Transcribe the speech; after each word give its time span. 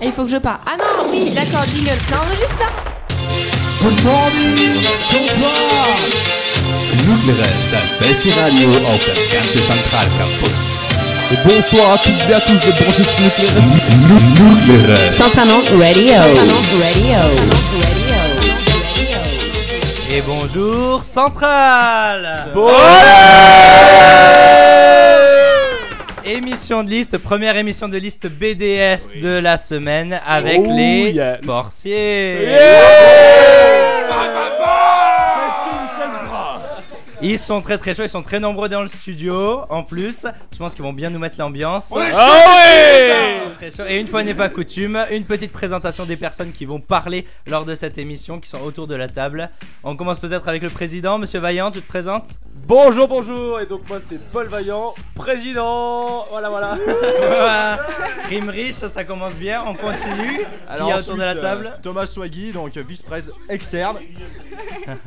Et 0.00 0.06
il 0.06 0.12
faut 0.12 0.24
que 0.24 0.30
je 0.30 0.36
parle. 0.36 0.58
Ah 0.64 0.76
non, 0.78 1.10
oui, 1.10 1.30
d'accord, 1.34 1.64
jingle. 1.74 1.98
Ça 2.08 2.20
enregistre 2.20 2.58
là 2.60 2.66
Good 3.82 4.04
morning, 4.04 4.82
Central! 5.10 5.98
Nucleares, 7.06 7.70
das 7.70 7.98
beste 7.98 8.28
Radio 8.40 8.68
auf 8.88 9.04
das 9.06 9.28
ganze 9.32 9.58
Zentralcampus. 9.60 10.60
Et 11.30 11.36
bonsoir 11.46 11.92
à 11.94 11.98
toutes 11.98 12.30
et 12.30 12.34
à 12.34 12.40
tous 12.40 12.54
de 12.54 12.72
brancher 12.72 13.04
sur 13.04 13.20
Nucléaire. 13.20 13.52
Nucleares. 14.38 15.12
Centranon 15.12 15.62
Radio. 15.78 16.14
Centranon 16.14 16.62
Radio. 16.80 17.20
Et 20.10 20.22
bonjour 20.22 21.04
Centrale 21.04 22.46
Émission 26.28 26.84
de 26.84 26.90
liste, 26.90 27.16
première 27.16 27.56
émission 27.56 27.88
de 27.88 27.96
liste 27.96 28.26
BDS 28.28 29.18
de 29.22 29.38
la 29.40 29.56
semaine 29.56 30.20
avec 30.26 30.60
Oh, 30.62 30.72
les 30.76 31.12
yeah. 31.12 31.32
sportiers. 31.32 32.48
Ils 37.20 37.38
sont 37.38 37.60
très 37.60 37.78
très 37.78 37.94
chauds, 37.94 38.04
ils 38.04 38.08
sont 38.08 38.22
très 38.22 38.38
nombreux 38.38 38.68
dans 38.68 38.82
le 38.82 38.86
studio 38.88 39.62
en 39.70 39.82
plus. 39.82 40.24
Je 40.52 40.58
pense 40.58 40.74
qu'ils 40.74 40.84
vont 40.84 40.92
bien 40.92 41.10
nous 41.10 41.18
mettre 41.18 41.36
l'ambiance. 41.40 41.88
Chaud. 41.88 43.82
Et 43.88 43.98
une 43.98 44.06
fois 44.06 44.22
n'est 44.22 44.34
pas 44.34 44.48
coutume, 44.48 45.04
une 45.10 45.24
petite 45.24 45.50
présentation 45.50 46.04
des 46.04 46.16
personnes 46.16 46.52
qui 46.52 46.64
vont 46.64 46.78
parler 46.78 47.26
lors 47.46 47.64
de 47.64 47.74
cette 47.74 47.98
émission, 47.98 48.38
qui 48.38 48.48
sont 48.48 48.60
autour 48.60 48.86
de 48.86 48.94
la 48.94 49.08
table. 49.08 49.50
On 49.82 49.96
commence 49.96 50.18
peut-être 50.20 50.46
avec 50.48 50.62
le 50.62 50.70
président, 50.70 51.18
Monsieur 51.18 51.40
Vaillant, 51.40 51.70
tu 51.72 51.80
te 51.80 51.88
présentes? 51.88 52.28
Bonjour, 52.66 53.08
bonjour, 53.08 53.60
et 53.60 53.66
donc 53.66 53.88
moi 53.88 53.98
c'est 53.98 54.18
Paul 54.30 54.46
Vaillant, 54.46 54.94
président, 55.14 56.26
voilà 56.30 56.50
voilà. 56.50 56.76
Voilà. 57.18 57.78
Rime 58.28 58.50
riche, 58.50 58.72
ça, 58.74 58.88
ça 58.90 59.04
commence 59.04 59.38
bien, 59.38 59.62
on 59.66 59.74
continue. 59.74 60.40
qui 60.76 60.82
est 60.90 60.94
autour 60.94 61.14
de 61.14 61.20
la 61.22 61.34
table 61.34 61.66
euh, 61.74 61.78
Thomas 61.82 62.04
Swaggy, 62.04 62.52
donc 62.52 62.76
euh, 62.76 62.82
vice-presse 62.86 63.30
externe. 63.48 63.96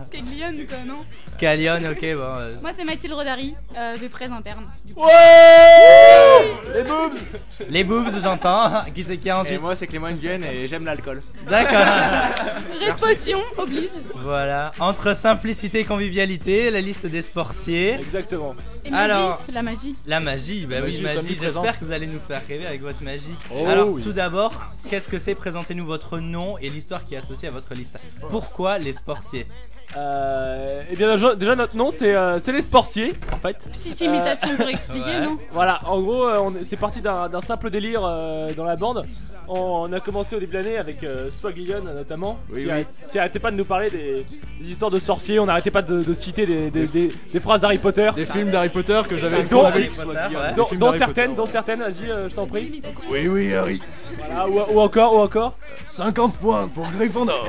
Scaglione, 0.07 0.65
toi, 0.65 0.77
non 0.87 1.05
Scallion, 1.23 1.91
ok, 1.91 2.01
bon. 2.01 2.05
euh, 2.23 2.55
Moi, 2.61 2.71
c'est 2.75 2.83
Mathilde 2.83 3.13
Rodari, 3.13 3.55
euh, 3.77 3.93
V-Presse 3.99 4.31
interne. 4.31 4.65
Du 4.83 4.95
coup. 4.95 5.01
Les 6.73 6.83
boobs 6.83 7.19
Les 7.69 7.83
boobs, 7.83 8.19
j'entends. 8.21 8.83
Qui 8.95 9.03
c'est 9.03 9.17
qui 9.17 9.29
a 9.29 9.35
Et 9.35 9.37
ensuite 9.37 9.61
moi 9.61 9.75
c'est 9.75 9.87
Clément 9.87 10.09
Nguyen 10.09 10.41
et 10.43 10.67
j'aime 10.67 10.85
l'alcool. 10.85 11.21
D'accord. 11.49 11.79
Respotion, 12.79 13.39
oblige. 13.57 13.89
voilà. 14.15 14.71
Entre 14.79 15.15
simplicité 15.15 15.79
et 15.79 15.85
convivialité, 15.85 16.71
la 16.71 16.81
liste 16.81 17.05
des 17.05 17.21
sportiers. 17.21 17.93
Exactement. 17.95 18.55
Et 18.85 18.89
magie, 18.89 19.03
Alors. 19.11 19.41
la 19.53 19.61
magie. 19.61 19.95
La 20.05 20.19
magie, 20.19 20.65
bah 20.65 20.77
oui, 20.83 21.01
magie. 21.01 21.37
J'espère 21.39 21.79
que 21.79 21.85
vous 21.85 21.91
allez 21.91 22.07
nous 22.07 22.19
faire 22.19 22.41
rêver 22.47 22.65
avec 22.65 22.81
votre 22.81 23.03
magie. 23.03 23.35
Oh 23.53 23.65
Alors, 23.67 23.89
oui. 23.89 24.01
tout 24.01 24.13
d'abord, 24.13 24.53
qu'est-ce 24.89 25.07
que 25.07 25.19
c'est 25.19 25.35
Présentez-nous 25.35 25.85
votre 25.85 26.19
nom 26.19 26.57
et 26.57 26.69
l'histoire 26.69 27.05
qui 27.05 27.13
est 27.15 27.17
associée 27.17 27.47
à 27.47 27.51
votre 27.51 27.73
liste. 27.73 27.97
Pourquoi 28.29 28.77
les 28.77 28.93
sportiers? 28.93 29.45
Euh, 29.97 30.81
et 30.91 30.95
bien 30.95 31.13
déjà, 31.35 31.55
notre 31.55 31.75
nom 31.75 31.91
c'est 31.91 32.15
euh, 32.15 32.39
c'est 32.39 32.51
les 32.53 32.61
sportiers 32.61 33.13
en 33.33 33.37
fait. 33.37 33.57
Petite 33.73 33.99
imitation 34.01 34.55
pour 34.57 34.67
expliquer, 34.69 35.05
ouais. 35.09 35.25
non 35.25 35.37
Voilà, 35.51 35.81
en 35.85 36.01
gros 36.01 36.27
euh, 36.27 36.49
c'est 36.63 36.77
parti 36.77 37.01
d'un 37.01 37.41
simple 37.41 37.69
délire 37.69 38.01
euh, 38.05 38.53
dans 38.53 38.63
la 38.63 38.75
bande. 38.77 39.05
On, 39.49 39.59
on 39.89 39.91
a 39.93 39.99
commencé 39.99 40.35
au 40.35 40.39
début 40.39 40.53
de 40.53 40.59
l'année 40.59 40.77
avec 40.77 41.03
euh, 41.03 41.29
Swagion 41.29 41.81
notamment, 41.83 42.37
Oui, 42.51 42.61
qui, 42.61 42.65
oui. 42.67 42.71
a- 42.71 43.09
qui 43.11 43.19
arrêtait 43.19 43.39
pas 43.39 43.51
de 43.51 43.57
nous 43.57 43.65
parler 43.65 43.89
des, 43.89 44.23
des 44.61 44.71
histoires 44.71 44.91
de 44.91 44.99
sorciers, 44.99 45.39
on 45.39 45.45
n'arrêtait 45.47 45.71
pas 45.71 45.81
de, 45.81 46.01
de 46.03 46.13
citer 46.13 46.45
des, 46.45 46.69
des- 46.71 46.87
des- 46.87 47.11
des 47.33 47.39
phrases 47.41 47.59
d'Harry 47.61 47.77
Potter. 47.79 48.11
Des 48.15 48.25
films 48.25 48.49
d'Harry 48.51 48.69
Potter 48.69 49.01
que 49.09 49.17
j'avais 49.17 49.43
Dont- 49.43 49.65
ouais. 49.65 49.89
Dont, 50.55 50.65
films 50.67 50.79
dont 50.79 50.85
d'Harry 50.87 50.97
certaines, 50.99 51.25
Potter. 51.31 51.35
dont 51.37 51.45
certaines, 51.47 51.79
vas-y, 51.81 52.09
euh, 52.09 52.29
je 52.29 52.35
t'en 52.35 52.45
prie. 52.45 52.81
Oui, 53.09 53.27
oui, 53.27 53.53
Harry. 53.53 53.81
Voilà, 54.17 54.47
ou, 54.47 54.75
ou 54.75 54.79
encore, 54.79 55.13
ou 55.13 55.19
encore. 55.19 55.57
50 55.83 56.37
points 56.37 56.67
pour 56.67 56.89
Gryffondor. 56.91 57.47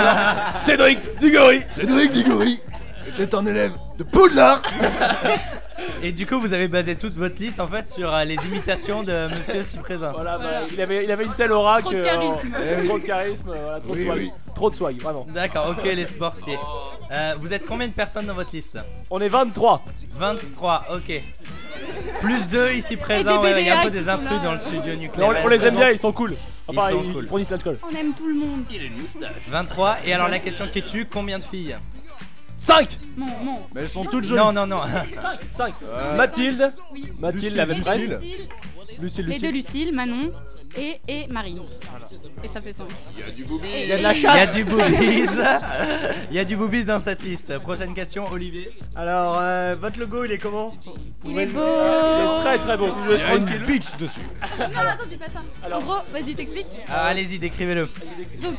Cédric 0.56 0.98
Diggory 1.18 1.62
Cédric 1.68 2.12
Diggory 2.12 2.60
était 3.08 3.34
un 3.34 3.44
élève 3.46 3.72
de 3.98 4.04
Poudlard. 4.04 4.62
Et 6.02 6.12
du 6.12 6.26
coup, 6.26 6.38
vous 6.40 6.52
avez 6.52 6.68
basé 6.68 6.96
toute 6.96 7.16
votre 7.16 7.40
liste 7.40 7.60
en 7.60 7.66
fait 7.66 7.88
sur 7.88 8.12
euh, 8.12 8.24
les 8.24 8.36
imitations 8.46 9.02
de 9.02 9.28
Monsieur 9.36 9.62
si 9.62 9.78
présent. 9.78 10.12
Voilà, 10.12 10.38
bah, 10.38 10.44
il, 10.72 10.80
avait, 10.80 11.04
il 11.04 11.10
avait 11.10 11.24
une 11.24 11.34
telle 11.34 11.52
aura 11.52 11.80
Trop 11.80 11.90
que. 11.90 11.96
de 11.96 12.02
charisme. 12.04 12.54
euh, 12.56 12.84
trop 12.86 12.98
de 12.98 13.04
charisme, 13.04 13.50
euh, 13.50 13.58
voilà, 13.62 13.80
trop 13.80 13.92
Oui, 13.92 13.98
de 14.00 14.04
swag. 14.04 14.18
oui. 14.18 14.30
Trop 14.54 14.70
de 14.70 14.74
swag, 14.74 14.96
vraiment. 15.00 15.26
D'accord, 15.30 15.68
ok, 15.76 15.84
les 15.84 16.04
sportiers. 16.04 16.58
Euh, 17.12 17.34
vous 17.40 17.52
êtes 17.52 17.66
combien 17.66 17.88
de 17.88 17.92
personnes 17.92 18.26
dans 18.26 18.34
votre 18.34 18.52
liste? 18.54 18.78
On 19.10 19.20
est 19.20 19.28
23. 19.28 19.82
23, 20.16 20.84
ok. 20.94 21.22
Plus 22.20 22.48
2 22.48 22.72
ici 22.72 22.96
présents, 22.96 23.42
ouais, 23.42 23.60
il 23.60 23.66
y 23.66 23.70
a 23.70 23.80
un 23.80 23.82
BDA 23.82 23.84
peu 23.84 23.90
qui 23.90 23.96
des 23.98 24.04
sont 24.04 24.10
intrus 24.10 24.30
là. 24.30 24.38
dans 24.38 24.52
le 24.52 24.58
studio 24.58 24.82
Mais 24.86 24.96
nucléaire. 24.96 25.28
on, 25.42 25.44
on 25.46 25.48
les 25.48 25.64
aime 25.64 25.76
bien, 25.76 25.90
ils 25.90 25.98
sont 25.98 26.12
cool. 26.12 26.34
Enfin, 26.68 26.90
Ils 26.90 26.94
ils, 26.96 27.04
sont 27.06 27.12
cool. 27.12 27.28
fournissent 27.28 27.50
l'alcool. 27.50 27.78
On 27.90 27.94
aime 27.96 28.12
tout 28.16 28.26
le 28.28 28.34
monde. 28.34 28.60
23, 29.48 29.96
et 30.06 30.12
alors 30.12 30.28
la 30.28 30.38
question 30.38 30.66
qui 30.72 30.82
tue, 30.82 31.06
combien 31.06 31.38
de 31.38 31.44
filles? 31.44 31.76
5 32.62 32.98
Non, 33.16 33.26
non. 33.44 33.58
Mais 33.74 33.80
elles 33.82 33.88
sont 33.88 34.04
toutes 34.04 34.24
jolies. 34.24 34.40
Non, 34.40 34.52
non, 34.52 34.66
non. 34.68 34.82
5 34.86 35.40
5 35.50 35.74
Mathilde, 36.16 36.72
Oui. 36.92 37.08
Mathilde 37.18 37.42
Lucille, 37.42 37.56
la 37.56 37.64
Lucille. 37.66 37.84
maîtresse, 37.84 38.20
Lucille, 38.22 38.48
Lucille, 39.00 39.26
les 39.26 39.38
deux 39.40 39.50
Lucille. 39.50 39.80
Lucille, 39.80 39.94
Manon 39.94 40.30
et, 40.78 41.00
et 41.08 41.26
Marie. 41.26 41.58
Et 42.44 42.48
ça 42.48 42.60
fait 42.60 42.72
5. 42.72 42.86
Il 43.16 43.20
y 43.20 43.92
a 43.92 43.96
de 43.96 44.00
Il 44.00 44.02
la 44.02 44.14
y 44.14 44.26
a 44.26 44.46
du 44.46 44.64
boobies. 44.64 45.26
Il 46.30 46.36
y 46.36 46.38
a 46.38 46.44
du 46.44 46.56
boobies 46.56 46.84
dans 46.84 46.98
cette 47.00 47.22
liste. 47.24 47.58
Prochaine 47.58 47.94
question, 47.94 48.30
Olivier. 48.30 48.70
Alors, 48.94 49.38
euh, 49.40 49.74
votre 49.78 49.98
logo 49.98 50.24
il 50.24 50.32
est 50.32 50.38
comment? 50.38 50.72
Il 51.26 51.38
est 51.38 51.46
beau. 51.46 51.60
Il 51.60 52.24
est 52.24 52.40
très 52.42 52.58
très 52.58 52.76
beau. 52.76 52.88
Il 53.10 53.18
y 53.18 53.22
a 53.22 53.36
une 53.36 53.66
bitch 53.66 53.96
dessus. 53.98 54.20
Non, 54.58 54.64
attends, 54.66 55.04
dis 55.10 55.16
pas 55.16 55.26
ça. 55.26 55.42
Alors. 55.64 55.80
En 55.80 55.82
gros, 55.84 55.98
vas-y, 56.12 56.34
t'expliques. 56.34 56.66
Ah, 56.88 57.06
Allez-y, 57.06 57.38
décrivez-le. 57.38 57.88
Donc, 58.42 58.54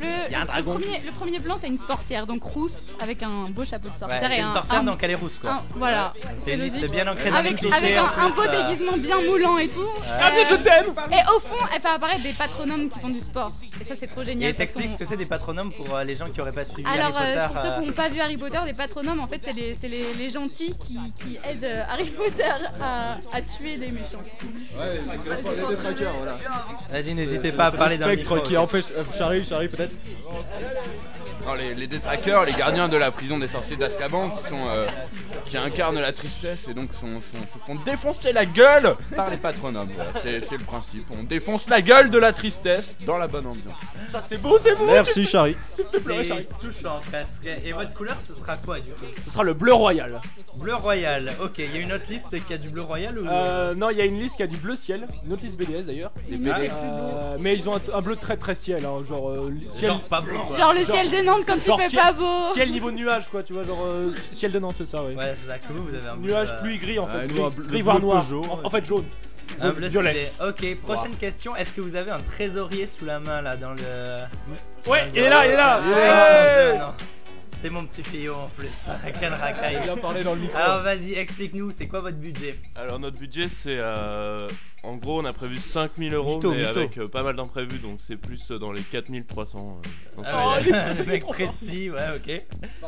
le, 0.00 0.32
y 0.32 0.34
a 0.34 0.38
un 0.38 0.40
le 0.42 0.46
dragon. 0.46 0.72
premier, 0.72 1.00
le 1.04 1.12
premier 1.12 1.40
plan, 1.40 1.56
c'est 1.60 1.68
une 1.68 1.78
sorcière, 1.78 2.26
donc 2.26 2.42
rousse, 2.42 2.90
avec 3.00 3.22
un 3.22 3.48
beau 3.50 3.64
chapeau 3.64 3.88
de 3.88 3.92
Ouais, 3.94 3.98
sorcière 3.98 4.28
c'est 4.30 4.36
et 4.36 4.40
une 4.40 4.46
un. 4.46 4.50
sorcière 4.52 4.80
un- 4.80 4.84
donc 4.84 5.02
elle 5.02 5.10
est 5.10 5.14
rousse 5.14 5.38
quoi. 5.38 5.50
un- 5.50 5.62
voilà. 5.74 6.12
C'est 6.34 6.54
une 6.54 6.60
liste 6.62 6.84
bien 6.90 7.06
ancrée 7.08 7.30
dans 7.30 7.40
les 7.40 7.46
Avec, 7.48 7.56
clichés. 7.58 7.96
avec 7.96 7.96
un, 7.96 8.28
beau 8.28 8.42
euh, 8.42 8.68
déguisement 8.68 8.96
bien 8.96 9.20
moulant 9.22 9.58
et 9.58 9.68
tout. 9.68 9.80
Ah, 10.20 10.30
mais 10.34 10.44
je 10.46 10.54
t'aime 10.56 10.86
Et 11.12 11.22
au 11.34 11.38
fond, 11.40 11.56
elle 11.74 11.80
fait 11.80 11.88
apparaître 11.88 12.22
des 12.22 12.32
patronomes 12.32 12.88
qui 12.88 12.98
font 12.98 13.08
du 13.10 13.20
sport. 13.20 13.50
Et 13.80 13.84
ça, 13.84 13.94
c'est 13.98 14.06
trop 14.06 14.24
génial. 14.24 14.50
Et 14.50 14.54
t'expliques 14.54 14.88
ce 14.90 14.96
que 14.98 15.04
c'est 15.04 15.16
des 15.16 15.26
patronomes 15.26 15.72
pour 15.72 15.94
euh, 15.94 16.04
les 16.04 16.14
gens 16.14 16.28
qui 16.30 16.40
auraient 16.40 16.52
pas 16.52 16.64
suivi 16.64 16.88
Alors, 16.88 17.16
Harry 17.16 17.28
euh, 17.28 17.32
Potter. 17.46 17.52
pour 17.54 17.62
ceux 17.62 17.68
euh, 17.68 17.80
qui 17.80 17.86
n'ont 17.86 17.92
pas 17.92 18.08
vu 18.08 18.20
Harry 18.20 18.36
Potter, 18.36 18.58
des 18.64 18.72
patronomes, 18.74 19.20
en 19.20 19.26
fait, 19.26 19.40
c'est 19.42 19.52
les, 19.52 19.76
c'est 19.80 19.88
les, 19.88 20.14
les 20.14 20.30
gentils 20.30 20.74
qui, 20.78 20.98
qui 21.16 21.38
aident 21.48 21.64
euh, 21.64 21.82
Harry 21.90 22.04
Potter 22.10 22.42
à, 22.80 23.12
à 23.32 23.40
tuer 23.42 23.76
les 23.76 23.90
méchants. 23.90 24.22
Ouais, 24.78 25.00
les 25.00 25.76
détraqueurs, 25.76 26.12
voilà. 26.16 26.38
Vas-y, 26.90 27.14
n'hésitez 27.14 27.52
pas 27.52 27.66
à 27.66 27.70
parler 27.72 27.96
le 27.96 28.04
Spectre 28.04 28.34
micro. 28.34 28.48
qui 28.48 28.56
empêche. 28.56 28.84
euh, 28.96 29.04
Charlie, 29.16 29.44
Charlie 29.44 29.68
peut-être 29.68 29.85
Non, 31.46 31.54
les, 31.54 31.74
les 31.74 31.86
détraqueurs, 31.86 32.44
les 32.44 32.52
gardiens 32.52 32.88
de 32.88 32.96
la 32.96 33.10
prison 33.10 33.38
des 33.38 33.48
sorciers 33.48 33.76
d'Azkaban 33.76 34.30
qui 34.30 34.48
sont 34.48 34.66
euh, 34.68 34.86
qui 35.46 35.56
incarnent 35.56 36.00
la 36.00 36.12
tristesse 36.12 36.68
et 36.68 36.74
donc 36.74 36.92
se 36.92 36.98
font 37.64 37.74
défoncer 37.84 38.32
la 38.32 38.44
gueule 38.44 38.96
par 39.14 39.30
les 39.30 39.36
patronomes. 39.36 39.88
Voilà, 39.94 40.10
c'est, 40.22 40.40
le 40.58 40.64
principe. 40.64 41.06
On 41.10 41.22
défonce 41.22 41.68
la 41.68 41.80
gueule 41.82 42.10
de 42.10 42.18
la 42.18 42.32
tristesse 42.32 42.96
dans 43.06 43.16
la 43.18 43.28
bonne 43.28 43.46
ambiance. 43.46 43.76
Ça 44.10 44.20
c'est 44.20 44.38
beau, 44.38 44.58
c'est 44.58 44.74
beau 44.74 44.86
Merci, 44.86 45.24
Charlie. 45.26 45.56
C'est 45.78 46.48
touchant 46.60 47.00
presque. 47.10 47.46
Et 47.64 47.72
votre 47.72 47.94
couleur, 47.94 48.20
ce 48.20 48.34
sera 48.34 48.56
quoi 48.56 48.80
du 48.80 48.90
coup 48.90 49.04
Ce 49.24 49.30
sera 49.30 49.42
le 49.44 49.54
bleu 49.54 49.72
royal. 49.72 50.20
Bleu 50.56 50.74
royal. 50.74 51.32
Ok, 51.42 51.58
il 51.58 51.72
y 51.74 51.78
a 51.78 51.80
une 51.80 51.92
autre 51.92 52.08
liste 52.10 52.42
qui 52.44 52.52
a 52.54 52.58
du 52.58 52.68
bleu 52.68 52.82
royal 52.82 53.18
ou 53.18 53.26
Euh, 53.26 53.74
non, 53.74 53.90
il 53.90 53.98
y 53.98 54.00
a 54.00 54.04
une 54.04 54.18
liste 54.20 54.36
qui 54.36 54.42
a 54.42 54.46
du 54.46 54.56
bleu 54.56 54.76
ciel, 54.76 55.06
une 55.26 55.32
autre 55.32 55.42
liste 55.42 55.58
BDS 55.58 55.82
d'ailleurs. 55.86 56.10
Beau. 56.30 56.50
Euh, 56.50 57.36
mais 57.38 57.54
ils 57.54 57.68
ont 57.68 57.76
un, 57.76 57.80
un 57.94 58.00
bleu 58.00 58.16
très 58.16 58.36
très 58.36 58.54
ciel, 58.54 58.84
hein, 58.84 59.04
genre 59.08 59.30
euh, 59.30 59.52
ciel, 59.70 59.90
Genre 59.90 60.02
pas 60.04 60.20
blanc. 60.20 60.44
quoi. 60.46 60.56
Genre 60.56 60.72
le 60.74 60.84
ciel 60.84 61.10
de 61.10 61.24
Nantes 61.24 61.44
quand 61.46 61.54
il 61.56 61.62
fait 61.82 61.88
ciel- 61.90 62.02
pas 62.02 62.12
beau. 62.12 62.40
ciel 62.54 62.70
niveau 62.72 62.90
nuage 62.90 63.28
quoi, 63.30 63.42
tu 63.42 63.52
vois, 63.52 63.64
genre 63.64 63.82
euh, 63.84 64.12
ciel 64.32 64.52
de 64.52 64.58
Nantes, 64.58 64.74
c'est 64.78 64.86
ça, 64.86 65.02
ouais. 65.04 65.14
Ouais, 65.14 65.34
c'est 65.36 65.48
ça 65.48 65.58
que 65.58 65.72
vous, 65.72 65.84
vous 65.84 65.94
avez 65.94 66.08
un 66.08 66.16
bleu, 66.16 66.30
Nuage, 66.32 66.50
euh, 66.50 66.60
pluie, 66.60 66.78
gris 66.78 66.98
en 66.98 67.06
fait, 67.06 67.26
nous, 67.28 67.50
gris, 67.50 67.82
voire 67.82 68.00
noir. 68.00 68.22
Peugeot. 68.24 68.44
En, 68.44 68.66
en 68.66 68.70
fait 68.70 68.84
jaune. 68.84 69.04
Un 69.60 69.70
bleu 69.70 69.86
violet. 69.88 70.10
stylé. 70.10 70.30
Ok, 70.48 70.80
prochaine 70.80 71.16
question. 71.16 71.54
Est-ce 71.54 71.72
que 71.72 71.80
vous 71.80 71.94
avez 71.94 72.10
un 72.10 72.20
trésorier 72.20 72.86
sous 72.86 73.04
la 73.04 73.20
main 73.20 73.42
là 73.42 73.56
dans 73.56 73.72
le. 73.74 74.90
Ouais, 74.90 75.08
il 75.14 75.18
est 75.20 75.28
là, 75.28 75.46
il 75.46 75.52
est 75.52 75.56
là. 75.56 76.94
Ah. 77.56 77.58
C'est 77.58 77.70
mon 77.70 77.86
petit 77.86 78.02
fillot 78.02 78.34
en 78.34 78.48
plus. 78.48 78.90
Quel 79.20 79.32
racaille. 79.32 79.78
Il 79.82 79.88
a 79.90 79.96
parlé 79.96 80.22
dans 80.22 80.34
le 80.34 80.40
micro. 80.42 80.56
Alors 80.58 80.82
vas-y, 80.82 81.14
explique-nous, 81.14 81.70
c'est 81.70 81.86
quoi 81.88 82.00
votre 82.02 82.18
budget? 82.18 82.58
Alors 82.74 82.98
notre 82.98 83.16
budget 83.16 83.48
c'est 83.48 83.78
euh, 83.78 84.46
en 84.82 84.96
gros 84.96 85.20
on 85.22 85.24
a 85.24 85.32
prévu 85.32 85.56
5000 85.56 86.12
euros 86.12 86.36
Mytho, 86.36 86.52
mais 86.52 86.66
avec 86.66 86.98
euh, 86.98 87.08
pas 87.08 87.22
mal 87.22 87.34
d'imprévus 87.34 87.78
donc 87.78 87.98
c'est 88.00 88.16
plus 88.18 88.50
euh, 88.50 88.58
dans 88.58 88.72
les 88.72 88.82
4300. 88.82 89.58
euh, 89.84 89.88
dans 90.16 90.22
ce 90.22 90.28
Ah 90.30 90.60
cas-là. 90.62 90.88
ouais, 90.88 90.94
le 90.98 91.04
mec 91.04 91.24
précis, 91.26 91.90
ouais, 91.90 92.16
ok. 92.16 92.42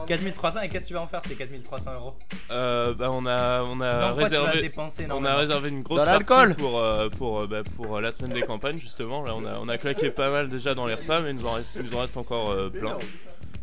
4300 0.06 0.60
et 0.60 0.68
qu'est-ce 0.68 0.82
que 0.84 0.88
tu 0.88 0.94
vas 0.94 1.00
en 1.00 1.06
faire 1.06 1.22
de 1.22 1.28
ces 1.28 1.34
4300 1.34 1.94
euros? 1.94 2.14
Euh, 2.50 2.92
bah 2.94 3.08
on 3.10 3.24
a 3.26 3.62
on 3.62 3.80
a 3.80 3.98
Dans 3.98 4.14
quoi 4.14 4.28
tu 4.28 4.34
vas 4.34 4.42
réservé 4.42 4.60
dépenser 4.60 5.06
on 5.10 5.24
a 5.24 5.34
réservé 5.34 5.70
une 5.70 5.82
grosse 5.82 6.04
Dans 6.04 6.20
partie 6.20 6.54
pour 6.54 6.78
euh, 6.78 7.08
pour 7.08 7.40
euh, 7.40 7.46
bah, 7.46 7.62
pour 7.76 7.96
euh, 7.96 8.00
la 8.02 8.12
semaine 8.12 8.32
des 8.32 8.42
campagnes 8.42 8.78
justement 8.78 9.22
là 9.24 9.34
on 9.34 9.46
a 9.46 9.58
on 9.60 9.68
a 9.68 9.78
claqué 9.78 10.10
pas 10.10 10.30
mal 10.30 10.48
déjà 10.50 10.74
dans 10.74 10.86
les 10.86 10.94
repas 10.94 11.22
mais 11.22 11.30
il 11.30 11.36
nous 11.36 11.46
en 11.46 11.52
reste, 11.52 11.78
nous 11.82 11.96
en 11.96 12.00
reste 12.00 12.16
encore 12.18 12.50
euh, 12.50 12.68
plein. 12.68 12.96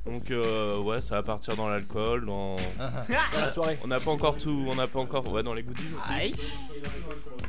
Donc 0.05 0.29
euh, 0.29 0.77
ouais 0.79 1.01
ça 1.01 1.15
va 1.15 1.23
partir 1.23 1.55
dans 1.55 1.67
l'alcool 1.67 2.25
dans 2.27 2.55
Dans 2.57 3.39
la 3.41 3.49
soirée. 3.49 3.79
on 3.83 3.87
n'a 3.87 3.99
pas 3.99 4.11
encore 4.11 4.37
tout 4.37 4.65
on 4.69 4.75
n'a 4.75 4.87
pas 4.87 4.99
encore 4.99 5.27
ouais 5.31 5.41
dans 5.41 5.53
les 5.53 5.63
goodies 5.63 5.81
aussi. 5.97 6.35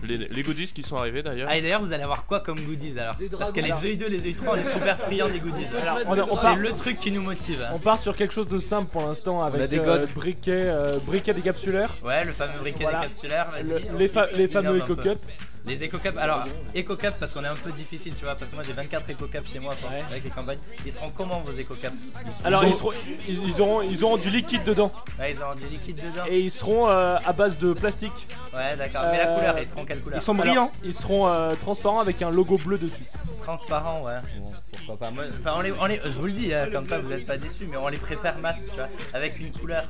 les, 0.06 0.16
les 0.16 0.42
goodies 0.42 0.72
qui 0.72 0.82
sont 0.82 0.96
arrivés 0.96 1.22
d'ailleurs. 1.22 1.48
Ah 1.50 1.56
et 1.58 1.60
d'ailleurs 1.62 1.80
vous 1.82 1.92
allez 1.92 2.02
avoir 2.04 2.24
quoi 2.26 2.40
comme 2.40 2.58
goodies 2.60 2.98
alors 2.98 3.16
Parce 3.38 3.52
que 3.52 3.60
les 3.60 3.72
œils 3.84 3.96
2 3.98 4.08
les 4.08 4.24
œils 4.26 4.34
3 4.34 4.54
on 4.54 4.56
est 4.56 4.64
super 4.64 4.98
friands 4.98 5.28
des 5.28 5.40
goodies. 5.40 5.66
Alors, 5.82 5.98
on 6.06 6.18
a- 6.18 6.24
on 6.30 6.36
c'est 6.36 6.54
le 6.56 6.72
truc 6.72 6.98
qui 6.98 7.12
nous 7.12 7.22
motive. 7.22 7.62
On 7.74 7.78
part 7.78 7.98
sur 7.98 8.16
quelque 8.16 8.32
chose 8.32 8.48
de 8.48 8.58
simple 8.58 8.90
pour 8.90 9.02
l'instant 9.06 9.42
avec 9.42 9.60
a 9.60 9.66
des 9.66 9.78
euh, 9.80 10.06
briquet, 10.14 10.52
euh, 10.52 10.98
briquet 10.98 11.34
décapsuleur. 11.34 11.90
Ouais 12.04 12.24
le 12.24 12.32
fameux 12.32 12.58
briquet 12.60 12.84
Voilà. 12.84 13.00
décapsulaire, 13.00 13.50
vas-y. 13.50 13.64
Le- 13.92 13.98
les, 13.98 14.08
fa- 14.08 14.26
les 14.34 14.48
fameux. 14.48 14.78
Eco 14.78 14.96
Cup. 14.96 15.18
Les 15.66 15.84
Eco 15.84 15.98
Cup, 15.98 16.16
alors 16.18 16.44
Eco 16.76 16.94
Cup 16.96 17.14
parce 17.18 17.32
qu'on 17.32 17.42
est 17.42 17.48
un 17.48 17.56
peu 17.56 17.72
difficile 17.72 18.14
tu 18.14 18.24
vois, 18.24 18.36
parce 18.36 18.50
que 18.50 18.54
moi 18.56 18.64
j'ai 18.64 18.72
24 18.72 19.10
Eco 19.10 19.26
Cup 19.26 19.46
chez 19.46 19.58
moi 19.58 19.74
Ouais. 19.90 20.02
avec 20.10 20.22
les 20.24 20.30
campagnes. 20.30 20.58
Ils 20.84 20.92
seront 20.92 21.10
comment 21.10 21.40
vos 21.40 21.50
Eco 21.52 21.74
Cup 21.74 21.92
ils, 22.24 22.32
seront- 22.32 22.44
Alors 22.46 22.64
ils 22.64 22.68
ils, 22.68 22.72
ont- 22.72 22.76
seront- 22.76 22.92
ils- 23.28 23.48
ils 23.48 23.60
auront, 23.60 23.82
ils 23.82 24.04
auront 24.04 24.16
du 24.16 24.30
liquide 24.30 24.62
dedans 24.64 24.92
Ouais, 25.18 25.32
ils 25.32 25.42
auront 25.42 25.54
du 25.56 25.66
liquide 25.66 25.96
dedans. 25.96 26.24
et 26.28 26.38
ils 26.38 26.50
seront 26.52 26.88
euh, 26.88 27.16
à 27.24 27.32
base 27.32 27.58
de 27.58 27.72
plastique. 27.72 28.12
Ouais 28.54 28.76
d'accord, 28.76 29.02
mais 29.10 29.18
la 29.18 29.30
Euh, 29.30 29.34
couleur, 29.36 29.58
ils 29.58 29.66
seront 29.66 29.84
quelle 29.84 30.00
couleur? 30.00 30.18
Ils 30.20 30.22
sont 30.24 30.32
Alors, 30.32 30.44
brillants. 30.46 30.72
ils 30.84 30.94
seront 30.94 31.28
euh, 31.28 31.54
transparents 31.56 32.00
avec 32.00 32.22
un 32.22 32.30
logo 32.30 32.58
bleu 32.58 32.78
dessus. 32.78 33.04
Transparent, 33.42 34.02
ouais. 34.02 34.14
Bon, 34.42 34.52
pourquoi 34.72 34.96
pas. 34.96 35.10
Moi, 35.10 35.24
enfin, 35.40 35.52
on 35.56 35.60
les, 35.60 35.72
on 35.72 35.86
les- 35.86 36.00
je 36.04 36.10
vous 36.18 36.26
le 36.26 36.32
dis, 36.32 36.52
hein, 36.54 36.68
comme 36.72 36.86
ça 36.86 36.98
vous 36.98 37.08
n'êtes 37.08 37.26
pas 37.26 37.36
déçus, 37.36 37.66
mais 37.70 37.76
on 37.76 37.86
les 37.88 37.98
préfère 37.98 38.38
mat, 38.38 38.56
tu 38.58 38.74
vois, 38.74 38.88
avec 39.14 39.38
une 39.38 39.52
couleur. 39.52 39.84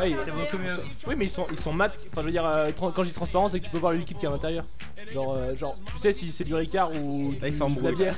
Ouais, 0.00 0.14
C'est 0.24 0.32
beaucoup 0.32 0.58
mieux. 0.58 0.76
Oui, 1.06 1.14
mais 1.16 1.26
ils 1.26 1.30
sont, 1.30 1.46
ils 1.50 1.58
sont 1.58 1.72
mat. 1.72 1.92
Enfin, 2.10 2.20
je 2.22 2.26
veux 2.26 2.32
dire, 2.32 2.44
euh, 2.46 2.70
quand 2.76 2.92
je 3.02 3.08
dis 3.08 3.14
transparent, 3.14 3.48
c'est 3.48 3.60
que 3.60 3.64
tu 3.64 3.70
peux 3.70 3.78
voir 3.78 3.92
le 3.92 3.98
liquide 3.98 4.18
qui 4.18 4.24
est 4.26 4.28
à 4.28 4.32
l'intérieur. 4.32 4.64
Genre, 5.12 5.36
euh, 5.36 5.54
genre, 5.56 5.74
tu 5.92 5.98
sais 5.98 6.12
si 6.12 6.30
c'est 6.30 6.44
du 6.44 6.54
Ricard 6.54 6.90
ou 6.92 7.32
du- 7.32 7.38
de 7.38 7.84
la 7.84 7.92
bière. 7.92 8.14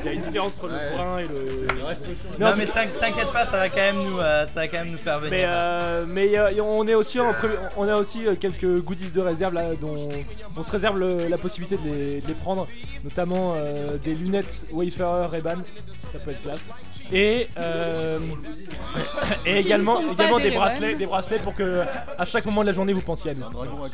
Il 0.00 0.04
y 0.04 0.08
a 0.08 0.12
une 0.12 0.22
différence 0.22 0.52
entre 0.54 0.68
le 0.68 0.96
brun 0.96 1.18
et 1.18 1.22
le. 1.24 1.66
Non 2.38 2.52
tout 2.52 2.58
mais 2.58 2.66
t'in- 2.66 2.86
t'inquiète 3.00 3.32
pas, 3.32 3.44
ça 3.44 3.58
va 3.58 3.68
quand 3.68 3.76
même 3.76 3.96
nous, 4.02 4.18
euh, 4.18 4.44
ça 4.44 4.60
va 4.60 4.68
quand 4.68 4.78
même 4.78 4.90
nous 4.92 4.98
faire 4.98 5.18
venir. 5.18 5.30
Mais, 5.32 5.44
euh, 5.46 6.04
mais 6.08 6.38
euh, 6.38 6.62
on 6.62 6.86
est 6.86 6.94
aussi 6.94 7.20
en 7.20 7.32
pré- 7.32 7.48
on 7.76 7.86
a 7.88 7.96
aussi 7.96 8.26
euh, 8.26 8.34
quelques 8.36 8.80
goodies 8.80 9.10
de 9.10 9.20
réserve 9.20 9.54
là 9.54 9.74
dont 9.80 9.94
on 10.56 10.62
se 10.62 10.70
réserve 10.70 10.98
le- 10.98 11.28
la 11.28 11.38
possibilité 11.38 11.76
de 11.76 11.88
les, 11.88 12.20
de 12.20 12.26
les 12.28 12.34
prendre, 12.34 12.66
notamment 13.04 13.54
euh, 13.56 13.96
des 13.98 14.14
lunettes 14.14 14.64
Wayfarer 14.72 15.26
Ray-Ban, 15.26 15.56
ça 16.12 16.18
peut 16.24 16.30
être 16.30 16.42
classe. 16.42 16.68
Et, 17.12 17.48
euh, 17.58 18.20
et 19.46 19.58
également, 19.58 20.00
ne 20.00 20.08
sont 20.08 20.14
pas 20.14 20.22
également 20.24 20.36
des 20.38 20.42
des 20.44 20.48
Ray-Ban. 20.50 20.60
bracelets, 20.64 20.94
des 20.94 21.06
bracelets 21.06 21.38
pour 21.40 21.54
que 21.54 21.82
à 22.18 22.24
chaque 22.24 22.44
moment 22.46 22.60
de 22.62 22.66
la 22.68 22.72
journée 22.72 22.92
vous 22.92 23.00
pensiez 23.00 23.32
à 23.32 23.34
nous. 23.34 23.40